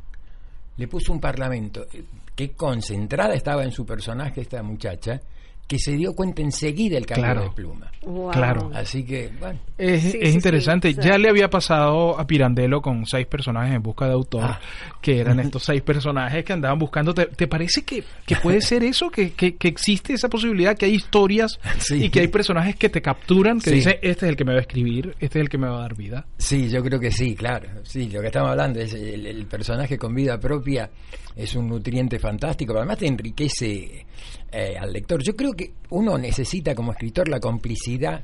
Le 0.78 0.88
puso 0.88 1.13
un 1.13 1.21
parlamento. 1.21 1.86
eh, 1.93 2.04
Qué 2.36 2.51
concentrada 2.51 3.34
estaba 3.34 3.63
en 3.63 3.71
su 3.71 3.86
personaje 3.86 4.41
esta 4.41 4.62
muchacha, 4.62 5.21
que 5.67 5.80
se 5.80 5.93
dio 5.93 6.13
cuenta 6.13 6.41
enseguida 6.43 6.97
el 6.97 7.06
cambio 7.08 7.23
Claro. 7.25 7.41
de 7.43 7.49
pluma. 7.49 7.91
Wow. 8.04 8.30
Claro. 8.32 8.69
Así 8.75 9.04
que, 9.04 9.32
bueno. 9.39 9.60
Es, 9.80 10.04
Sí, 10.04 10.17
es 10.21 10.30
sí, 10.30 10.36
interesante. 10.36 10.93
Ya 10.93 11.17
le 11.17 11.28
había 11.28 11.49
pasado 11.49 12.19
a 12.19 12.28
Pirandello 12.28 12.82
con 12.82 13.04
seis 13.08 13.25
personajes 13.25 13.73
en 13.75 13.82
busca 13.82 14.06
de 14.06 14.13
autor, 14.13 14.43
Ah. 14.43 14.60
que 15.01 15.19
eran 15.19 15.39
estos 15.39 15.63
seis 15.63 15.82
personajes 15.82 16.45
que 16.45 16.54
andaban 16.54 16.78
buscando. 16.78 17.15
¿Te, 17.15 17.25
te 17.25 17.47
parece 17.47 17.82
que, 17.84 18.04
que 18.28 18.36
puede 18.36 18.62
ser 18.62 18.84
eso? 18.84 19.10
Que, 19.10 19.32
que, 19.32 19.56
que 19.56 19.67
existe 19.67 20.13
esa 20.13 20.30
posibilidad, 20.30 20.78
que 20.78 20.86
hay 20.86 20.93
historias 20.93 21.60
Sí. 21.80 22.06
y 22.06 22.10
que 22.12 22.19
hay 22.19 22.28
personajes 22.28 22.75
que 22.75 22.89
te 22.89 23.01
capturan, 23.01 23.60
que 23.60 23.71
Sí. 23.71 23.75
dicen, 23.78 23.93
este 24.04 24.25
es 24.28 24.30
el 24.30 24.36
que 24.36 24.45
me 24.45 24.51
va 24.54 24.60
a 24.60 24.62
escribir, 24.62 25.15
este 25.19 25.39
es 25.39 25.43
el 25.45 25.49
que 25.49 25.58
me 25.58 25.67
va 25.67 25.78
a 25.78 25.82
dar 25.82 25.95
vida. 25.95 26.28
Sí, 26.38 26.69
yo 26.69 26.84
creo 26.84 26.99
que 26.99 27.10
sí, 27.10 27.34
claro. 27.36 27.67
Sí, 27.84 28.08
lo 28.10 28.21
que 28.21 28.28
estamos 28.28 28.51
hablando 28.51 28.80
es 28.82 28.93
el, 28.93 29.25
el 29.25 29.45
personaje 29.47 29.97
con 29.97 30.13
vida 30.13 30.39
propia 30.39 30.91
es 31.36 31.56
un 31.56 31.67
nutriente 31.67 32.19
fantástico, 32.19 32.71
pero 32.73 32.82
además 32.82 32.99
te 32.99 33.08
enriquece 33.08 34.06
eh, 34.51 34.78
al 34.80 34.93
lector. 34.93 35.21
Yo 35.21 35.36
creo 35.36 35.51
que 35.56 35.74
uno 35.89 36.18
necesita 36.18 36.76
como 36.76 36.91
escritor 36.91 37.28
la 37.28 37.39
complicidad, 37.39 38.24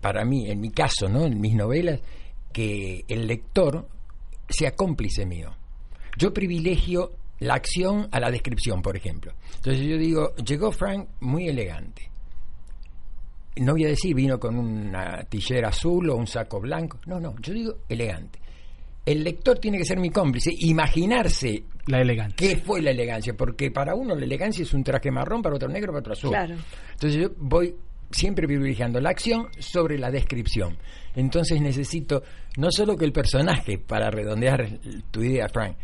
para 0.00 0.24
mí, 0.24 0.50
en 0.50 0.60
mi 0.60 0.70
caso, 0.70 1.08
¿no? 1.08 1.26
En 1.26 1.40
mis 1.40 1.54
novelas, 1.54 2.00
que 2.52 3.04
el 3.08 3.26
lector 3.26 3.88
sea 4.48 4.74
cómplice 4.74 5.26
mío. 5.26 5.54
Yo 6.16 6.32
privilegio 6.32 7.12
la 7.40 7.54
acción 7.54 8.08
a 8.10 8.20
la 8.20 8.30
descripción, 8.30 8.82
por 8.82 8.96
ejemplo. 8.96 9.32
Entonces 9.56 9.86
yo 9.86 9.96
digo, 9.96 10.34
llegó 10.36 10.72
Frank 10.72 11.08
muy 11.20 11.48
elegante. 11.48 12.10
No 13.56 13.72
voy 13.72 13.84
a 13.84 13.88
decir 13.88 14.14
vino 14.14 14.38
con 14.38 14.58
una 14.58 15.24
tijera 15.24 15.68
azul 15.68 16.10
o 16.10 16.16
un 16.16 16.26
saco 16.26 16.60
blanco. 16.60 16.98
No, 17.06 17.18
no, 17.20 17.34
yo 17.40 17.52
digo 17.52 17.76
elegante. 17.88 18.38
El 19.04 19.24
lector 19.24 19.58
tiene 19.58 19.78
que 19.78 19.84
ser 19.84 19.98
mi 19.98 20.10
cómplice, 20.10 20.50
imaginarse 20.60 21.64
La 21.86 22.00
elegancia. 22.00 22.36
qué 22.36 22.56
fue 22.56 22.82
la 22.82 22.90
elegancia, 22.90 23.34
porque 23.34 23.70
para 23.70 23.94
uno 23.94 24.14
la 24.14 24.24
elegancia 24.24 24.62
es 24.62 24.72
un 24.74 24.84
traje 24.84 25.10
marrón, 25.10 25.42
para 25.42 25.56
otro 25.56 25.68
negro, 25.68 25.92
para 25.92 26.00
otro 26.00 26.12
azul. 26.12 26.30
Claro. 26.30 26.56
Entonces 26.92 27.20
yo 27.20 27.30
voy 27.38 27.74
siempre 28.10 28.46
privilegiando 28.46 29.00
la 29.00 29.10
acción 29.10 29.48
sobre 29.58 29.98
la 29.98 30.10
descripción. 30.10 30.76
Entonces 31.14 31.60
necesito 31.60 32.22
no 32.56 32.70
solo 32.70 32.96
que 32.96 33.04
el 33.04 33.12
personaje, 33.12 33.78
para 33.78 34.10
redondear 34.10 34.78
tu 35.10 35.22
idea, 35.22 35.48
Frank, 35.48 35.76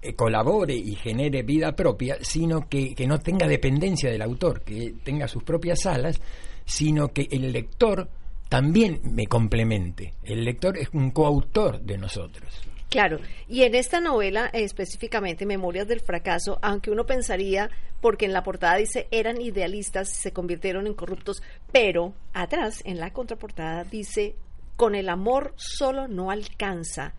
eh, 0.00 0.14
colabore 0.14 0.74
y 0.74 0.94
genere 0.94 1.42
vida 1.42 1.74
propia, 1.74 2.18
sino 2.20 2.68
que, 2.68 2.94
que 2.94 3.06
no 3.06 3.18
tenga 3.18 3.46
dependencia 3.46 4.10
del 4.10 4.22
autor, 4.22 4.62
que 4.62 4.94
tenga 5.02 5.26
sus 5.26 5.42
propias 5.42 5.86
alas, 5.86 6.20
sino 6.64 7.08
que 7.08 7.26
el 7.30 7.52
lector 7.52 8.08
también 8.48 9.00
me 9.02 9.26
complemente. 9.26 10.14
El 10.22 10.44
lector 10.44 10.76
es 10.78 10.88
un 10.92 11.10
coautor 11.10 11.80
de 11.80 11.98
nosotros. 11.98 12.67
Claro, 12.90 13.18
y 13.48 13.64
en 13.64 13.74
esta 13.74 14.00
novela 14.00 14.48
específicamente, 14.52 15.44
Memorias 15.44 15.86
del 15.88 16.00
Fracaso, 16.00 16.58
aunque 16.62 16.90
uno 16.90 17.04
pensaría, 17.04 17.68
porque 18.00 18.24
en 18.24 18.32
la 18.32 18.42
portada 18.42 18.76
dice 18.76 19.08
eran 19.10 19.40
idealistas, 19.42 20.08
se 20.10 20.32
convirtieron 20.32 20.86
en 20.86 20.94
corruptos, 20.94 21.42
pero 21.70 22.14
atrás, 22.32 22.80
en 22.86 22.98
la 22.98 23.12
contraportada, 23.12 23.84
dice 23.84 24.36
con 24.76 24.94
el 24.94 25.08
amor 25.10 25.52
solo 25.56 26.08
no 26.08 26.30
alcanza. 26.30 27.12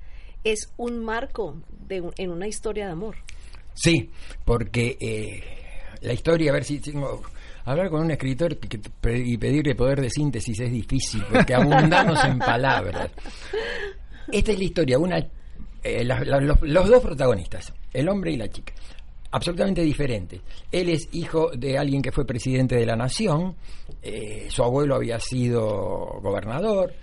Es 0.43 0.71
un 0.77 1.03
marco 1.03 1.61
de 1.87 2.01
un- 2.01 2.13
en 2.17 2.31
una 2.31 2.47
historia 2.47 2.85
de 2.87 2.93
amor. 2.93 3.17
Sí, 3.75 4.09
porque 4.45 4.97
eh, 4.99 5.43
la 6.01 6.13
historia, 6.13 6.49
a 6.51 6.53
ver 6.53 6.63
si 6.63 6.79
tengo... 6.79 7.21
Hablar 7.65 7.89
con 7.91 8.01
un 8.01 8.09
escritor 8.09 8.57
y 9.13 9.37
pedirle 9.37 9.75
poder 9.75 10.01
de 10.01 10.09
síntesis 10.09 10.59
es 10.61 10.71
difícil, 10.71 11.21
porque 11.31 11.53
abundamos 11.53 12.23
en 12.23 12.39
palabras. 12.39 13.11
Esta 14.31 14.51
es 14.53 14.57
la 14.57 14.63
historia, 14.63 14.97
una 14.97 15.23
eh, 15.83 16.03
la- 16.03 16.23
la- 16.23 16.39
los, 16.39 16.61
los 16.61 16.87
dos 16.89 17.01
protagonistas, 17.01 17.73
el 17.93 18.07
hombre 18.09 18.31
y 18.31 18.37
la 18.37 18.47
chica, 18.49 18.73
absolutamente 19.31 19.81
diferentes. 19.81 20.41
Él 20.71 20.89
es 20.89 21.07
hijo 21.13 21.51
de 21.51 21.77
alguien 21.77 22.01
que 22.01 22.11
fue 22.11 22.25
presidente 22.25 22.75
de 22.75 22.85
la 22.85 22.95
nación, 22.95 23.55
eh, 24.01 24.47
su 24.49 24.63
abuelo 24.63 24.95
había 24.95 25.19
sido 25.19 25.65
gobernador, 26.21 26.93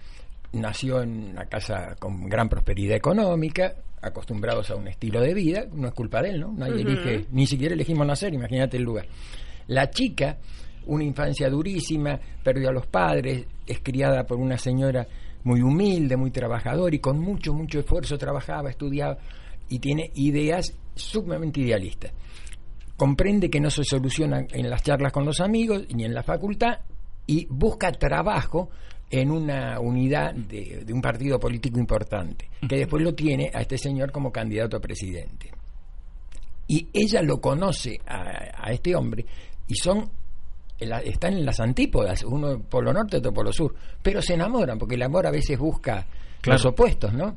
nació 0.52 1.02
en 1.02 1.30
una 1.30 1.46
casa 1.46 1.94
con 1.98 2.28
gran 2.28 2.48
prosperidad 2.48 2.96
económica, 2.96 3.74
acostumbrados 4.02 4.70
a 4.70 4.76
un 4.76 4.88
estilo 4.88 5.20
de 5.20 5.34
vida, 5.34 5.64
no 5.72 5.88
es 5.88 5.94
culpa 5.94 6.22
de 6.22 6.30
él, 6.30 6.40
¿no? 6.40 6.52
Nadie 6.52 6.82
elige, 6.82 7.26
ni 7.32 7.46
siquiera 7.46 7.74
elegimos 7.74 8.06
nacer, 8.06 8.32
imagínate 8.34 8.76
el 8.76 8.84
lugar. 8.84 9.06
La 9.68 9.90
chica, 9.90 10.38
una 10.86 11.02
infancia 11.02 11.48
durísima, 11.50 12.18
perdió 12.42 12.68
a 12.68 12.72
los 12.72 12.86
padres, 12.86 13.44
es 13.66 13.80
criada 13.80 14.24
por 14.24 14.38
una 14.38 14.56
señora 14.58 15.06
muy 15.46 15.62
humilde, 15.62 16.16
muy 16.16 16.32
trabajadora 16.32 16.94
y 16.94 16.98
con 16.98 17.20
mucho, 17.20 17.54
mucho 17.54 17.78
esfuerzo 17.78 18.18
trabajaba, 18.18 18.68
estudiaba 18.68 19.16
y 19.68 19.78
tiene 19.78 20.10
ideas 20.16 20.76
sumamente 20.94 21.60
idealistas. 21.60 22.12
Comprende 22.96 23.48
que 23.48 23.60
no 23.60 23.70
se 23.70 23.84
soluciona 23.84 24.44
en 24.50 24.68
las 24.68 24.82
charlas 24.82 25.12
con 25.12 25.24
los 25.24 25.40
amigos 25.40 25.84
ni 25.94 26.04
en 26.04 26.14
la 26.14 26.24
facultad 26.24 26.80
y 27.28 27.46
busca 27.48 27.92
trabajo 27.92 28.70
en 29.08 29.30
una 29.30 29.78
unidad 29.78 30.34
de, 30.34 30.82
de 30.84 30.92
un 30.92 31.00
partido 31.00 31.38
político 31.38 31.78
importante, 31.78 32.50
que 32.68 32.78
después 32.78 33.04
lo 33.04 33.14
tiene 33.14 33.48
a 33.54 33.60
este 33.60 33.78
señor 33.78 34.10
como 34.10 34.32
candidato 34.32 34.76
a 34.76 34.80
presidente. 34.80 35.52
Y 36.66 36.88
ella 36.92 37.22
lo 37.22 37.40
conoce 37.40 38.00
a, 38.04 38.66
a 38.66 38.72
este 38.72 38.96
hombre 38.96 39.24
y 39.68 39.76
son 39.76 40.10
están 40.78 41.34
en 41.34 41.46
las 41.46 41.58
antípodas, 41.60 42.22
uno 42.24 42.60
polo 42.60 42.92
norte, 42.92 43.16
otro 43.18 43.32
polo 43.32 43.52
sur, 43.52 43.74
pero 44.02 44.20
se 44.22 44.34
enamoran, 44.34 44.78
porque 44.78 44.94
el 44.96 45.02
amor 45.02 45.26
a 45.26 45.30
veces 45.30 45.58
busca 45.58 46.06
Claro. 46.40 46.58
los 46.58 46.66
opuestos, 46.66 47.12
¿no? 47.12 47.34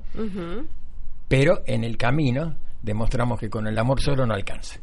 Pero 1.28 1.62
en 1.65 1.84
el 1.84 1.97
camino 1.97 2.56
demostramos 2.82 3.39
que 3.39 3.49
con 3.49 3.65
el 3.67 3.78
amor 3.78 4.02
solo 4.02 4.25
no 4.25 4.34
alcanza. 4.34 4.80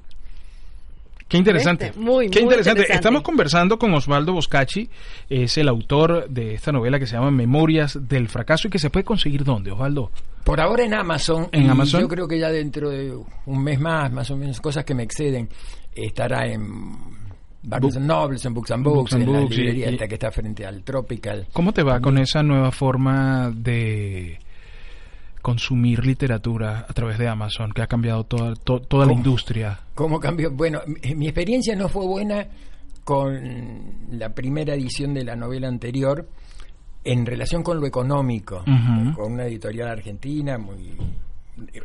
Qué 1.28 1.36
interesante. 1.38 1.86
Este, 1.86 1.98
muy, 1.98 2.28
Qué 2.30 2.38
muy 2.38 2.44
interesante. 2.44 2.80
interesante. 2.82 2.94
Estamos 2.94 3.22
conversando 3.22 3.78
con 3.78 3.92
Osvaldo 3.94 4.32
Boscachi, 4.32 4.88
es 5.28 5.58
el 5.58 5.68
autor 5.68 6.28
de 6.28 6.54
esta 6.54 6.70
novela 6.70 7.00
que 7.00 7.06
se 7.06 7.16
llama 7.16 7.32
Memorias 7.32 7.98
del 8.00 8.28
fracaso 8.28 8.68
y 8.68 8.70
que 8.70 8.78
se 8.78 8.90
puede 8.90 9.04
conseguir 9.04 9.42
dónde, 9.42 9.72
Osvaldo. 9.72 10.12
Por 10.44 10.60
ahora 10.60 10.84
en 10.84 10.94
Amazon, 10.94 11.48
¿En 11.50 11.66
y 11.66 11.68
Amazon? 11.68 12.00
yo 12.02 12.08
creo 12.08 12.28
que 12.28 12.38
ya 12.38 12.48
dentro 12.50 12.90
de 12.90 13.12
un 13.46 13.62
mes 13.64 13.80
más, 13.80 14.12
más 14.12 14.30
o 14.30 14.36
menos, 14.36 14.60
cosas 14.60 14.84
que 14.84 14.94
me 14.94 15.02
exceden, 15.02 15.48
estará 15.92 16.46
en 16.46 17.25
Barnes 17.62 17.96
Nobles, 17.96 18.44
en 18.44 18.54
Books 18.54 18.70
and 18.70 18.84
Books, 18.84 18.96
Books 18.96 19.12
and 19.14 19.22
en 19.24 19.32
la 19.32 19.40
Books, 19.40 19.56
librería 19.56 19.90
y- 19.90 19.94
esta 19.94 20.06
que 20.08 20.14
está 20.14 20.30
frente 20.30 20.64
al 20.66 20.82
Tropical. 20.82 21.46
¿Cómo 21.52 21.72
te 21.72 21.82
va 21.82 22.00
con 22.00 22.18
esa 22.18 22.42
nueva 22.42 22.70
forma 22.70 23.50
de 23.50 24.38
consumir 25.42 26.04
literatura 26.04 26.86
a 26.88 26.92
través 26.92 27.18
de 27.18 27.28
Amazon 27.28 27.72
que 27.72 27.82
ha 27.82 27.86
cambiado 27.86 28.24
toda, 28.24 28.54
to- 28.56 28.80
toda 28.80 29.06
la 29.06 29.12
industria? 29.12 29.78
¿Cómo 29.94 30.18
cambió? 30.20 30.50
Bueno, 30.50 30.80
mi, 30.86 31.14
mi 31.14 31.26
experiencia 31.26 31.74
no 31.76 31.88
fue 31.88 32.04
buena 32.06 32.46
con 33.04 34.08
la 34.18 34.30
primera 34.34 34.74
edición 34.74 35.14
de 35.14 35.24
la 35.24 35.36
novela 35.36 35.68
anterior 35.68 36.28
en 37.04 37.24
relación 37.24 37.62
con 37.62 37.78
lo 37.80 37.86
económico, 37.86 38.64
con 39.14 39.32
una 39.34 39.44
editorial 39.44 39.88
argentina 39.88 40.58
muy 40.58 40.96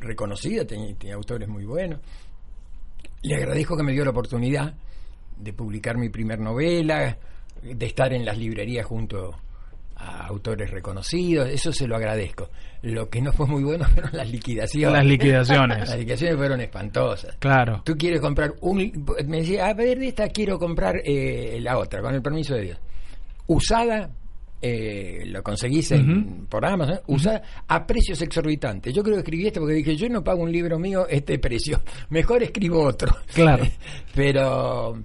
reconocida, 0.01 0.65
tenía, 0.65 0.95
tenía 0.95 1.13
autores 1.15 1.47
muy 1.47 1.63
buenos. 1.63 1.99
Le 3.21 3.36
agradezco 3.36 3.77
que 3.77 3.84
me 3.84 3.91
dio 3.91 4.03
la 4.03 4.10
oportunidad 4.10 4.73
de 5.37 5.53
publicar 5.53 5.97
mi 5.97 6.09
primer 6.09 6.39
novela, 6.39 7.17
de 7.61 7.85
estar 7.85 8.11
en 8.13 8.25
las 8.25 8.37
librerías 8.37 8.85
junto 8.85 9.35
a 9.97 10.25
autores 10.25 10.71
reconocidos, 10.71 11.47
eso 11.49 11.71
se 11.71 11.87
lo 11.87 11.95
agradezco. 11.95 12.49
Lo 12.81 13.07
que 13.09 13.21
no 13.21 13.31
fue 13.31 13.45
muy 13.45 13.63
bueno 13.63 13.85
fueron 13.93 14.09
las 14.13 14.29
liquidaciones. 14.31 14.97
Las 14.97 15.05
liquidaciones. 15.05 15.77
Las 15.89 15.97
liquidaciones 15.99 16.37
fueron 16.37 16.61
espantosas. 16.61 17.35
Claro. 17.37 17.81
Tú 17.85 17.95
quieres 17.95 18.19
comprar 18.19 18.53
un... 18.61 18.77
Me 19.27 19.37
decía, 19.41 19.67
a 19.67 19.73
ver, 19.75 19.99
de 19.99 20.07
esta 20.07 20.27
quiero 20.29 20.57
comprar 20.57 20.95
eh, 21.05 21.59
la 21.61 21.77
otra, 21.77 22.01
con 22.01 22.15
el 22.15 22.21
permiso 22.23 22.55
de 22.55 22.61
Dios. 22.61 22.79
Usada, 23.47 24.09
eh, 24.59 25.23
lo 25.27 25.43
conseguís 25.43 25.91
en- 25.91 26.47
por 26.47 26.65
Amazon, 26.65 26.99
usada 27.07 27.41
a 27.67 27.85
precios 27.85 28.19
exorbitantes. 28.23 28.93
Yo 28.93 29.03
creo 29.03 29.15
que 29.17 29.21
escribí 29.21 29.45
esto 29.47 29.59
porque 29.59 29.75
dije, 29.75 29.95
yo 29.95 30.09
no 30.09 30.23
pago 30.23 30.41
un 30.41 30.51
libro 30.51 30.79
mío 30.79 31.05
este 31.07 31.37
precio, 31.37 31.81
mejor 32.09 32.41
escribo 32.41 32.83
otro. 32.83 33.15
Claro. 33.35 33.65
Pero 34.15 34.97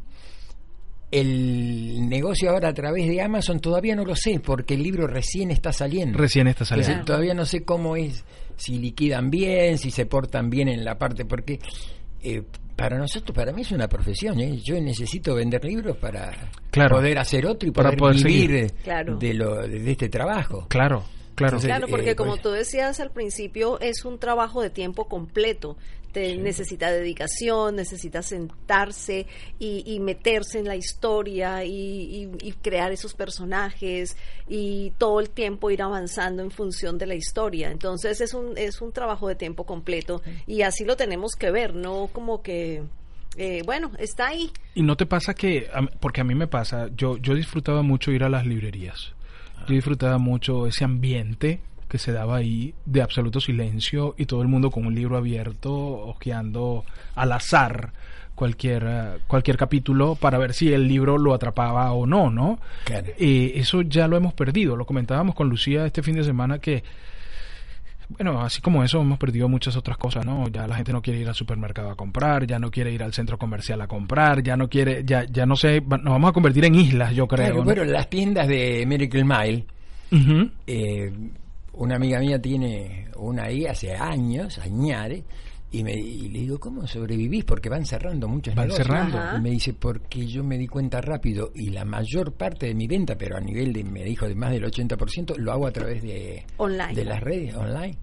el 1.21 2.09
negocio 2.09 2.51
ahora 2.51 2.69
a 2.69 2.75
través 2.75 3.07
de 3.09 3.21
Amazon 3.23 3.61
todavía 3.61 3.95
no 3.97 4.05
lo 4.05 4.15
sé, 4.17 4.41
porque 4.41 4.75
el 4.75 4.83
libro 4.83 5.07
recién 5.07 5.51
está 5.51 5.73
saliendo. 5.73 6.19
Recién 6.19 6.47
está 6.49 6.65
Entonces, 6.65 6.87
saliendo. 6.87 7.05
todavía 7.07 7.35
no 7.35 7.45
sé 7.47 7.65
cómo 7.65 7.97
es, 7.97 8.25
si 8.57 8.79
liquidan 8.79 9.31
bien, 9.31 9.79
si 9.79 9.91
se 9.91 10.07
portan 10.07 10.51
bien 10.51 10.69
en 10.69 10.85
la 10.85 10.97
parte, 10.99 11.25
porque 11.25 11.59
eh, 12.23 12.43
para 12.75 12.99
nosotros, 12.99 13.35
para 13.35 13.53
mí 13.53 13.63
es 13.63 13.73
una 13.73 13.89
profesión, 13.89 14.39
¿eh? 14.41 14.59
yo 14.63 14.79
necesito 14.81 15.35
vender 15.35 15.65
libros 15.65 15.97
para 15.97 16.33
Claro. 16.71 16.97
poder 16.97 17.19
hacer 17.19 17.47
otro 17.47 17.69
y 17.69 17.73
Para 17.73 17.91
poder, 17.93 17.99
poder 17.99 18.17
vivir 18.27 18.51
seguir. 18.51 18.73
Claro. 18.85 19.17
de, 19.17 19.33
lo, 19.35 19.67
de 19.67 19.91
este 19.91 20.09
trabajo. 20.11 20.67
Claro, 20.69 21.05
claro. 21.37 21.57
Entonces, 21.59 21.69
Claro, 21.69 21.87
porque 21.89 22.11
eh, 22.11 22.17
como 22.17 22.33
pues- 22.33 22.43
tú 22.43 22.51
decías 22.51 22.99
al 22.99 23.13
principio, 23.13 23.79
es 23.81 24.05
un 24.05 24.19
trabajo 24.19 24.61
de 24.63 24.71
tiempo 24.71 25.07
completo. 25.07 25.77
Te 26.13 26.35
necesita 26.39 26.91
dedicación, 26.91 27.77
necesita 27.77 28.23
sentarse 28.23 29.27
y, 29.59 29.83
y 29.85 30.01
meterse 30.01 30.59
en 30.59 30.65
la 30.65 30.75
historia 30.75 31.63
y, 31.65 31.71
y- 31.71 32.31
y 32.41 32.53
crear 32.53 32.91
esos 32.91 33.13
personajes 33.15 34.17
y 34.49 34.93
todo 34.97 35.21
el 35.21 35.29
tiempo 35.29 35.71
ir 35.71 35.83
avanzando 35.83 36.43
en 36.43 36.51
función 36.51 36.97
de 36.97 37.07
la 37.07 37.15
historia. 37.15 37.71
Entonces 37.71 38.21
es 38.23 38.33
un, 38.33 38.57
es 38.57 38.81
un 38.81 38.93
trabajo 38.93 39.29
de 39.29 39.35
tiempo 39.35 39.65
completo 39.65 40.23
y 40.47 40.63
así 40.63 40.85
lo 40.87 40.97
tenemos 40.97 41.33
que 41.39 41.51
ver, 41.51 41.75
no 41.75 42.09
como 42.13 42.43
que, 42.43 42.83
eh, 43.37 43.61
bueno, 43.67 43.91
está 43.99 44.29
ahí. 44.29 44.51
¿Y 44.75 44.83
no 44.83 44.97
te 44.97 45.05
pasa 45.05 45.35
que, 45.35 45.69
a- 45.71 45.83
porque 46.01 46.23
a 46.23 46.25
mí 46.25 46.35
me 46.35 46.47
pasa, 46.47 46.89
yo, 46.97 47.19
yo 47.19 47.35
disfrutaba 47.35 47.83
mucho 47.83 48.11
ir 48.11 48.25
a 48.25 48.31
las 48.31 48.47
librerías. 48.47 49.13
Yo 49.67 49.75
disfrutaba 49.75 50.19
mucho 50.19 50.67
ese 50.67 50.85
ambiente 50.85 51.61
que 51.89 51.99
se 51.99 52.13
daba 52.13 52.37
ahí 52.37 52.75
de 52.85 53.03
absoluto 53.03 53.41
silencio 53.41 54.15
y 54.19 54.27
todo 54.27 54.43
el 54.43 54.49
mundo 54.49 54.71
con 54.71 54.87
un 54.87 54.95
libro 54.95 55.17
abierto, 55.17 55.73
hojeando 55.73 56.85
al 57.15 57.33
azar 57.33 57.93
cualquier, 58.35 58.85
eh, 58.87 59.19
cualquier 59.27 59.57
capítulo 59.57 60.15
para 60.15 60.39
ver 60.39 60.53
si 60.53 60.73
el 60.73 60.87
libro 60.87 61.19
lo 61.19 61.35
atrapaba 61.35 61.91
o 61.93 62.07
no, 62.07 62.31
¿no? 62.31 62.61
Claro. 62.85 63.09
Eh, 63.19 63.53
eso 63.57 63.83
ya 63.83 64.07
lo 64.07 64.17
hemos 64.17 64.35
perdido. 64.35 64.77
Lo 64.77 64.85
comentábamos 64.85 65.35
con 65.35 65.49
Lucía 65.49 65.87
este 65.87 66.03
fin 66.03 66.15
de 66.15 66.25
semana 66.25 66.61
que 66.61 66.85
bueno, 68.09 68.41
así 68.41 68.61
como 68.61 68.85
eso 68.85 69.01
hemos 69.01 69.19
perdido 69.19 69.49
muchas 69.49 69.77
otras 69.77 69.97
cosas, 69.99 70.25
¿no? 70.25 70.49
Ya 70.49 70.67
la 70.67 70.77
gente 70.77 70.93
no 70.93 71.03
quiere 71.03 71.21
ir 71.21 71.29
al 71.29 71.35
supermercado 71.35 71.91
a 71.91 71.97
comprar, 71.97 72.47
ya 72.47 72.59
no 72.59 72.71
quiere 72.71 72.93
ir 72.93 73.03
al 73.03 73.13
centro 73.13 73.39
comercial 73.39 73.81
a 73.81 73.89
comprar, 73.89 74.43
ya 74.43 74.57
no 74.57 74.69
quiere, 74.69 75.03
ya, 75.05 75.25
ya 75.25 75.45
no 75.45 75.57
sé, 75.57 75.81
nos 75.81 76.05
vamos 76.05 76.31
a 76.31 76.33
convertir 76.33 76.65
en 76.65 76.77
islas, 76.77 77.15
yo 77.15 77.27
creo. 77.27 77.47
Claro, 77.47 77.59
¿no? 77.59 77.65
bueno, 77.65 77.85
las 77.85 78.09
tiendas 78.09 78.47
de 78.47 78.85
Miracle 78.87 79.25
Mile, 79.25 79.67
eh, 80.67 81.13
una 81.73 81.97
amiga 81.97 82.21
mía 82.21 82.41
tiene 82.41 83.09
una 83.17 83.45
ahí 83.45 83.67
hace 83.67 83.95
años, 83.95 84.59
añares, 84.59 85.25
y, 85.73 85.83
me, 85.83 85.93
y 85.95 86.29
le 86.29 86.39
digo, 86.41 86.59
¿cómo 86.61 86.87
sobrevivís? 86.87 87.45
Porque 87.45 87.69
van 87.69 87.85
cerrando 87.85 88.29
muchos 88.29 88.55
Van 88.55 88.69
negocios. 88.69 88.87
cerrando. 88.87 89.19
Ajá. 89.19 89.37
Y 89.37 89.41
me 89.43 89.51
dice, 89.51 89.73
porque 89.75 90.27
yo 90.27 90.43
me 90.45 90.57
di 90.57 90.67
cuenta 90.69 91.01
rápido 91.01 91.51
y 91.55 91.71
la 91.71 91.85
mayor 91.85 92.33
parte 92.35 92.67
de 92.67 92.75
mi 92.75 92.87
venta, 92.87 93.17
pero 93.17 93.37
a 93.37 93.41
nivel 93.41 93.73
de, 93.73 93.85
me 93.85 94.05
dijo, 94.05 94.27
de 94.29 94.35
más 94.35 94.53
del 94.53 94.65
80%, 94.65 95.37
lo 95.37 95.53
hago 95.53 95.67
a 95.67 95.73
través 95.73 96.03
de, 96.03 96.45
Online. 96.59 96.95
de 96.95 97.05
las 97.05 97.21
redes 97.21 97.55
online. 97.55 97.97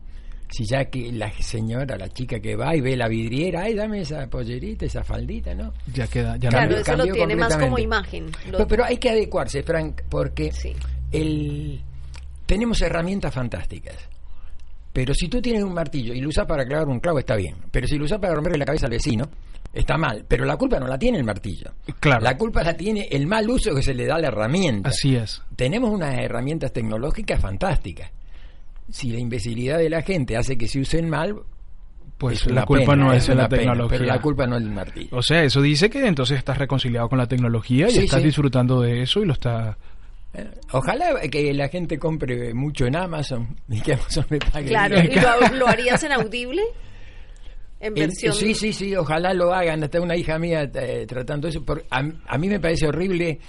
Si 0.51 0.65
ya 0.65 0.85
que 0.85 1.11
la 1.11 1.31
señora, 1.41 1.97
la 1.97 2.09
chica 2.09 2.39
que 2.39 2.55
va 2.55 2.75
y 2.75 2.81
ve 2.81 2.95
la 2.95 3.07
vidriera, 3.07 3.61
ay, 3.63 3.73
dame 3.73 4.01
esa 4.01 4.27
pollerita, 4.29 4.85
esa 4.85 5.03
faldita, 5.03 5.55
¿no? 5.55 5.73
Ya 5.91 6.05
queda, 6.05 6.37
ya 6.37 6.49
Claro, 6.49 6.71
no. 6.73 6.77
eso 6.77 6.91
lo 6.91 6.97
cambió 6.97 7.13
tiene 7.15 7.35
más 7.35 7.57
como 7.57 7.79
imagen. 7.79 8.25
Lo- 8.51 8.57
Pero, 8.57 8.67
pero 8.67 8.85
hay 8.85 8.97
que 8.97 9.09
adecuarse, 9.09 9.63
Frank, 9.63 10.01
porque 10.09 10.51
Sí. 10.51 10.73
el, 11.11 11.81
tenemos 12.45 12.79
herramientas 12.81 13.33
fantásticas. 13.33 13.95
Pero 14.93 15.13
si 15.15 15.27
tú 15.27 15.41
tienes 15.41 15.63
un 15.63 15.73
martillo 15.73 16.13
y 16.13 16.21
lo 16.21 16.29
usas 16.29 16.45
para 16.45 16.63
clavar 16.65 16.87
un 16.87 16.99
clavo, 16.99 17.17
está 17.19 17.35
bien. 17.35 17.55
Pero 17.71 17.87
si 17.87 17.97
lo 17.97 18.05
usas 18.05 18.19
para 18.19 18.35
romperle 18.35 18.59
la 18.59 18.65
cabeza 18.65 18.85
al 18.85 18.91
vecino, 18.91 19.27
está 19.73 19.97
mal. 19.97 20.23
Pero 20.27 20.45
la 20.45 20.55
culpa 20.55 20.79
no 20.79 20.87
la 20.87 20.99
tiene 20.99 21.17
el 21.17 21.23
martillo. 21.23 21.71
Claro. 21.99 22.21
La 22.21 22.37
culpa 22.37 22.63
la 22.63 22.75
tiene 22.77 23.07
el 23.09 23.25
mal 23.25 23.49
uso 23.49 23.73
que 23.73 23.81
se 23.81 23.95
le 23.95 24.05
da 24.05 24.15
a 24.15 24.19
la 24.19 24.27
herramienta. 24.27 24.89
Así 24.89 25.15
es. 25.15 25.41
Tenemos 25.55 25.89
unas 25.89 26.13
herramientas 26.19 26.71
tecnológicas 26.71 27.41
fantásticas. 27.41 28.11
Si 28.91 29.11
la 29.11 29.19
imbecilidad 29.19 29.79
de 29.79 29.89
la 29.89 30.03
gente 30.03 30.37
hace 30.37 30.57
que 30.57 30.67
se 30.67 30.79
usen 30.79 31.09
mal, 31.09 31.35
Pues 32.19 32.45
la 32.45 32.63
culpa 32.65 32.91
pena, 32.91 33.05
no 33.05 33.13
es 33.13 33.27
la 33.29 33.49
pena, 33.49 33.61
tecnología. 33.63 33.97
Pero 33.97 34.05
la 34.13 34.21
culpa 34.21 34.45
no 34.45 34.57
es 34.57 34.63
del 34.63 34.71
martillo. 34.73 35.09
O 35.17 35.23
sea, 35.23 35.41
eso 35.43 35.59
dice 35.61 35.89
que 35.89 36.05
entonces 36.05 36.37
estás 36.37 36.57
reconciliado 36.59 37.09
con 37.09 37.17
la 37.17 37.25
tecnología 37.27 37.87
y 37.87 37.91
Sí, 37.91 37.99
estás 38.03 38.19
sí. 38.19 38.27
disfrutando 38.27 38.79
de 38.81 39.01
eso 39.01 39.21
y 39.21 39.25
lo 39.25 39.33
está... 39.33 39.75
Eh, 40.33 40.49
Ojalá 40.71 41.19
que 41.29 41.53
la 41.53 41.67
gente 41.69 41.97
compre 41.99 42.53
mucho 42.53 42.85
en 42.85 42.95
Amazon 42.95 43.55
y 43.69 43.81
que 43.81 43.93
Amazon 43.93 44.25
me 44.29 44.39
pague. 44.39 44.67
Claro. 44.67 44.95
¿y 44.99 45.15
lo, 45.15 45.57
lo 45.57 45.67
harías 45.67 46.03
en 46.03 46.11
audible? 46.13 46.61
En 47.79 47.93
versión. 47.93 48.33
sí, 48.33 48.55
sí, 48.55 48.71
sí, 48.71 48.95
ojalá 48.95 49.33
lo 49.33 49.53
hagan. 49.53 49.83
Está 49.83 49.99
una 50.01 50.15
hija 50.15 50.39
mía 50.39 50.69
eh, 50.73 51.05
tratando 51.07 51.47
eso. 51.49 51.63
Por, 51.63 51.83
a, 51.89 52.01
a 52.27 52.37
mí 52.37 52.47
me 52.47 52.59
parece 52.59 52.87
horrible, 52.87 53.39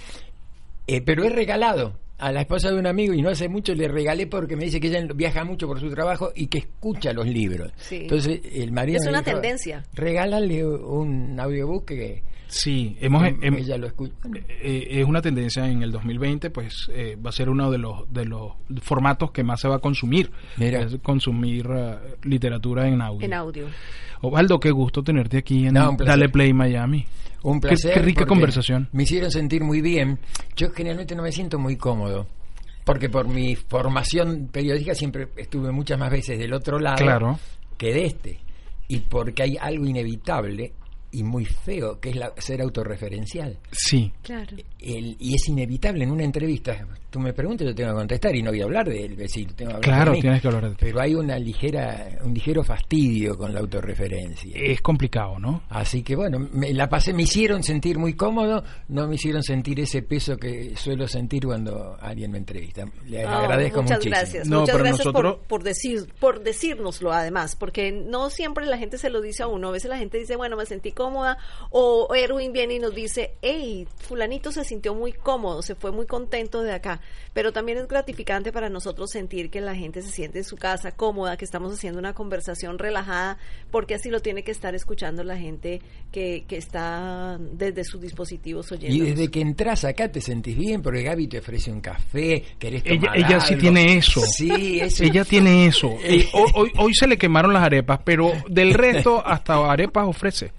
eh, 0.87 1.01
pero 1.01 1.23
es 1.23 1.31
regalado. 1.31 1.97
a 2.17 2.31
la 2.31 2.41
esposa 2.41 2.69
de 2.71 2.77
un 2.79 2.85
amigo 2.87 3.13
y 3.13 3.21
no 3.21 3.29
hace 3.29 3.47
mucho 3.49 3.73
le 3.73 3.87
regalé 3.87 4.27
porque 4.27 4.55
me 4.55 4.65
dice 4.65 4.79
que 4.79 4.87
ella 4.87 5.05
viaja 5.15 5.43
mucho 5.43 5.67
por 5.67 5.79
su 5.79 5.89
trabajo 5.89 6.31
y 6.35 6.47
que 6.47 6.59
escucha 6.59 7.11
los 7.13 7.25
libros. 7.27 7.71
Sí. 7.77 7.99
Entonces 8.03 8.41
el 8.53 8.71
marido 8.73 8.99
Es 9.01 9.07
una 9.07 9.21
dijo, 9.21 9.31
tendencia. 9.31 9.83
Regálale 9.93 10.65
un 10.65 11.39
audiobook 11.39 11.85
que 11.85 12.21
Sí, 12.47 12.95
hemos, 13.01 13.23
hem- 13.23 13.57
ella 13.57 13.77
lo 13.77 13.87
escucha. 13.87 14.13
eh, 14.61 14.87
es 14.89 15.05
una 15.05 15.21
tendencia 15.21 15.67
en 15.67 15.81
el 15.81 15.91
2020, 15.91 16.49
pues 16.51 16.87
eh, 16.93 17.17
va 17.23 17.29
a 17.29 17.33
ser 17.33 17.49
uno 17.49 17.71
de 17.71 17.77
los 17.77 18.11
de 18.13 18.25
los 18.25 18.53
formatos 18.81 19.31
que 19.31 19.43
más 19.43 19.59
se 19.59 19.67
va 19.67 19.75
a 19.75 19.79
consumir, 19.79 20.31
Mira. 20.57 20.81
es 20.83 20.97
consumir 21.01 21.67
eh, 21.75 21.95
literatura 22.23 22.87
en 22.87 23.01
audio. 23.01 23.25
En 23.25 23.33
audio. 23.33 23.67
Osvaldo, 24.21 24.59
qué 24.59 24.71
gusto 24.71 25.03
tenerte 25.03 25.37
aquí 25.37 25.67
en 25.67 25.73
No. 25.73 25.95
Dale 25.97 26.29
Play 26.29 26.53
Miami. 26.53 27.05
Un 27.43 27.59
Qué- 27.61 27.67
placer. 27.69 27.93
qué 27.93 27.99
rica 27.99 28.19
porque 28.21 28.29
conversación. 28.29 28.89
Me 28.91 29.03
hicieron 29.03 29.29
sentir 29.31 29.63
muy 29.63 29.81
bien. 29.81 30.19
Yo 30.55 30.71
generalmente 30.71 31.15
no 31.15 31.23
me 31.23 31.31
siento 31.31 31.59
muy 31.59 31.75
cómodo. 31.75 32.27
Porque 32.83 33.09
por 33.09 33.27
mi 33.27 33.55
formación 33.55 34.47
periodística 34.51 34.93
siempre 34.93 35.27
estuve 35.37 35.71
muchas 35.71 35.97
más 35.99 36.11
veces 36.11 36.37
del 36.37 36.53
otro 36.53 36.79
lado 36.79 36.97
Claro. 36.97 37.39
que 37.77 37.91
de 37.93 38.05
este. 38.05 38.39
Y 38.87 38.99
porque 38.99 39.41
hay 39.43 39.57
algo 39.59 39.85
inevitable 39.87 40.73
y 41.15 41.23
muy 41.23 41.45
feo, 41.45 41.99
que 41.99 42.09
es 42.09 42.15
la- 42.15 42.33
ser 42.37 42.61
autorreferencial. 42.61 43.57
Sí, 43.71 44.11
Claro. 44.23 44.55
El- 44.85 45.15
y 45.19 45.33
es 45.35 45.47
inevitable 45.49 46.03
en 46.03 46.11
una 46.11 46.23
entrevista. 46.23 46.85
Tú 47.09 47.19
me 47.19 47.31
preguntas, 47.33 47.65
yo 47.65 47.73
tengo 47.73 47.91
que 47.91 47.95
contestar 47.95 48.35
y 48.35 48.43
no 48.43 48.51
voy 48.51 48.59
a 48.61 48.65
hablar 48.65 48.89
del 48.89 49.15
vecino. 49.15 49.53
Tengo 49.55 49.71
que 49.71 49.75
hablar 49.77 49.89
claro, 49.89 50.11
de 50.11 50.17
mí. 50.17 50.21
tienes 50.21 50.41
que 50.41 50.47
hablar 50.49 50.69
de. 50.69 50.75
Pero 50.77 50.99
hay 51.01 51.15
una 51.15 51.39
ligera, 51.39 52.09
un 52.23 52.33
ligero 52.33 52.61
fastidio 52.63 53.37
con 53.37 53.53
la 53.53 53.61
autorreferencia. 53.61 54.51
Es 54.53 54.81
complicado, 54.81 55.39
¿no? 55.39 55.63
Así 55.69 56.03
que 56.03 56.15
bueno, 56.15 56.39
me 56.51 56.73
la 56.73 56.89
pasé, 56.89 57.13
me 57.13 57.23
hicieron 57.23 57.63
sentir 57.63 57.97
muy 57.97 58.15
cómodo, 58.15 58.63
no 58.89 59.07
me 59.07 59.15
hicieron 59.15 59.43
sentir 59.43 59.79
ese 59.79 60.01
peso 60.01 60.35
que 60.37 60.75
suelo 60.75 61.07
sentir 61.07 61.45
cuando 61.45 61.97
alguien 62.01 62.31
me 62.31 62.37
entrevista. 62.37 62.85
Le 63.07 63.23
agradezco 63.23 63.81
muchas 63.81 63.97
muchísimo. 63.99 64.15
gracias. 64.17 64.47
No, 64.47 64.59
muchas 64.61 64.75
pero 64.75 64.83
gracias 64.85 65.05
nosotros- 65.05 65.35
por, 65.37 65.47
por 65.47 65.63
decir, 65.63 66.07
por 66.19 66.43
decírnoslo 66.43 67.13
además, 67.13 67.55
porque 67.55 67.91
no 67.93 68.29
siempre 68.29 68.65
la 68.65 68.77
gente 68.77 68.97
se 68.97 69.09
lo 69.09 69.21
dice 69.21 69.43
a 69.43 69.47
uno. 69.47 69.69
A 69.69 69.71
veces 69.71 69.89
la 69.89 69.97
gente 69.97 70.17
dice, 70.17 70.35
bueno, 70.35 70.57
me 70.57 70.65
sentí 70.65 70.91
cómoda, 70.91 71.37
o 71.71 72.13
Erwin 72.13 72.51
viene 72.51 72.75
y 72.75 72.79
nos 72.79 72.93
dice, 72.93 73.35
hey, 73.41 73.87
fulanito 73.99 74.51
se 74.51 74.63
sintió 74.65 74.74
muy 74.93 75.13
cómodo, 75.13 75.61
se 75.61 75.75
fue 75.75 75.91
muy 75.91 76.05
contento 76.05 76.61
de 76.61 76.73
acá. 76.73 77.01
Pero 77.33 77.51
también 77.51 77.77
es 77.77 77.87
gratificante 77.87 78.51
para 78.51 78.69
nosotros 78.69 79.09
sentir 79.11 79.49
que 79.49 79.61
la 79.61 79.75
gente 79.75 80.01
se 80.01 80.09
siente 80.11 80.39
en 80.39 80.43
su 80.43 80.55
casa 80.57 80.91
cómoda, 80.91 81.37
que 81.37 81.45
estamos 81.45 81.73
haciendo 81.73 81.99
una 81.99 82.13
conversación 82.13 82.77
relajada, 82.79 83.37
porque 83.71 83.95
así 83.95 84.09
lo 84.09 84.21
tiene 84.21 84.43
que 84.43 84.51
estar 84.51 84.73
escuchando 84.75 85.23
la 85.23 85.37
gente 85.37 85.81
que, 86.11 86.45
que 86.47 86.57
está 86.57 87.37
desde 87.39 87.83
sus 87.83 88.01
dispositivos 88.01 88.71
oyendo. 88.71 88.95
Y 88.95 88.99
desde 89.11 89.29
que 89.29 89.41
entras 89.41 89.83
acá 89.85 90.09
te 90.11 90.21
sentís 90.21 90.57
bien 90.57 90.81
porque 90.81 91.03
Gaby 91.03 91.27
te 91.27 91.39
ofrece 91.39 91.71
un 91.71 91.81
café, 91.81 92.43
querés 92.59 92.83
Ella, 92.85 92.99
tomar 93.01 93.17
ella 93.17 93.39
sí 93.41 93.53
algo. 93.53 93.61
tiene 93.61 93.97
eso. 93.97 94.21
Sí, 94.21 94.79
eso. 94.79 95.03
Ella 95.03 95.25
tiene 95.25 95.65
eso. 95.67 95.87
Ho- 96.33 96.51
hoy, 96.61 96.71
hoy 96.77 96.93
se 96.93 97.07
le 97.07 97.17
quemaron 97.17 97.53
las 97.53 97.63
arepas, 97.63 97.99
pero 98.03 98.31
del 98.47 98.73
resto 98.73 99.21
hasta 99.25 99.55
arepas 99.71 100.07
ofrece. 100.07 100.51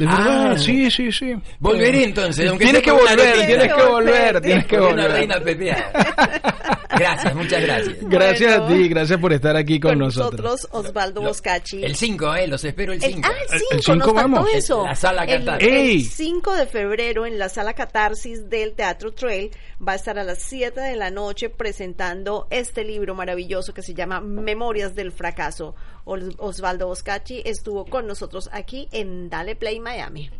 De 0.00 0.06
verdad, 0.06 0.52
Ah. 0.52 0.58
sí, 0.58 0.90
sí, 0.90 1.12
sí. 1.12 1.34
Volveré 1.58 2.04
entonces, 2.04 2.48
aunque 2.48 2.64
Tienes 2.64 2.82
que 2.82 2.90
con 2.90 3.00
una 3.00 3.10
volver, 3.10 3.26
noticia. 3.28 3.46
tienes 3.46 3.74
que 3.74 3.82
volver, 3.82 4.40
tienes 4.40 4.64
que 4.66 4.76
Porque 4.78 4.92
una 4.94 5.02
volver. 5.02 5.18
reina 5.18 5.40
pepeada. 5.40 6.79
Gracias, 7.00 7.34
muchas 7.34 7.62
gracias. 7.62 7.96
Gracias 8.02 8.58
a 8.58 8.68
ti, 8.68 8.88
gracias 8.88 9.18
por 9.20 9.32
estar 9.32 9.56
aquí 9.56 9.80
con, 9.80 9.92
con 9.92 9.98
nosotros. 10.00 10.40
nosotros, 10.42 10.68
Osvaldo 10.86 11.22
Boscachi. 11.22 11.82
El 11.84 11.96
5, 11.96 12.34
eh, 12.36 12.46
los 12.48 12.64
espero 12.64 12.92
el 12.92 13.02
El- 13.02 13.14
5. 13.14 13.28
ah, 13.28 13.32
el 13.50 13.54
El 13.54 13.60
5, 13.60 13.82
cinco 13.82 13.96
nos 13.96 14.06
faltó 14.06 14.14
vamos. 14.14 14.48
eso. 14.54 14.84
La 14.84 14.94
sala 14.94 15.24
El- 15.24 15.44
Catarsis. 15.44 15.70
El 15.70 16.04
5 16.04 16.54
de 16.54 16.66
febrero 16.66 17.26
en 17.26 17.38
la 17.38 17.48
sala 17.48 17.74
Catarsis 17.74 18.48
del 18.48 18.74
Teatro 18.74 19.12
Trail 19.12 19.50
va 19.86 19.92
a 19.92 19.96
estar 19.96 20.18
a 20.18 20.24
las 20.24 20.38
7 20.42 20.80
de 20.80 20.96
la 20.96 21.10
noche 21.10 21.48
presentando 21.50 22.46
este 22.50 22.84
libro 22.84 23.14
maravilloso 23.14 23.72
que 23.74 23.82
se 23.82 23.94
llama 23.94 24.20
Memorias 24.20 24.94
del 24.94 25.12
Fracaso. 25.12 25.74
Os- 26.04 26.34
Osvaldo 26.38 26.86
Boscachi 26.88 27.42
estuvo 27.44 27.84
con 27.86 28.06
nosotros 28.06 28.48
aquí 28.52 28.88
en 28.92 29.28
Dale 29.30 29.56
Play 29.56 29.80
Miami. 29.80 30.30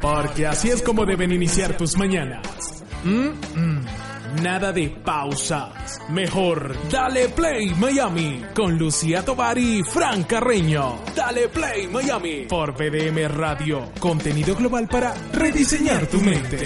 Porque 0.00 0.46
así 0.46 0.70
es 0.70 0.82
como 0.82 1.04
deben 1.04 1.32
iniciar 1.32 1.76
tus 1.76 1.96
mañanas. 1.96 2.46
Mm, 3.04 3.28
mm. 3.54 3.86
Nada 4.42 4.72
de 4.72 4.90
pausas. 4.90 6.00
Mejor, 6.10 6.76
dale 6.90 7.28
play 7.30 7.74
Miami 7.74 8.44
con 8.54 8.76
Lucía 8.76 9.24
Tovar 9.24 9.56
y 9.56 9.82
Fran 9.82 10.24
Carreño. 10.24 10.98
Dale 11.14 11.48
play 11.48 11.86
Miami 11.86 12.46
por 12.48 12.72
BDM 12.72 13.28
Radio. 13.28 13.92
Contenido 13.98 14.54
global 14.54 14.88
para 14.88 15.14
rediseñar 15.32 16.06
tu 16.06 16.20
mente. 16.20 16.64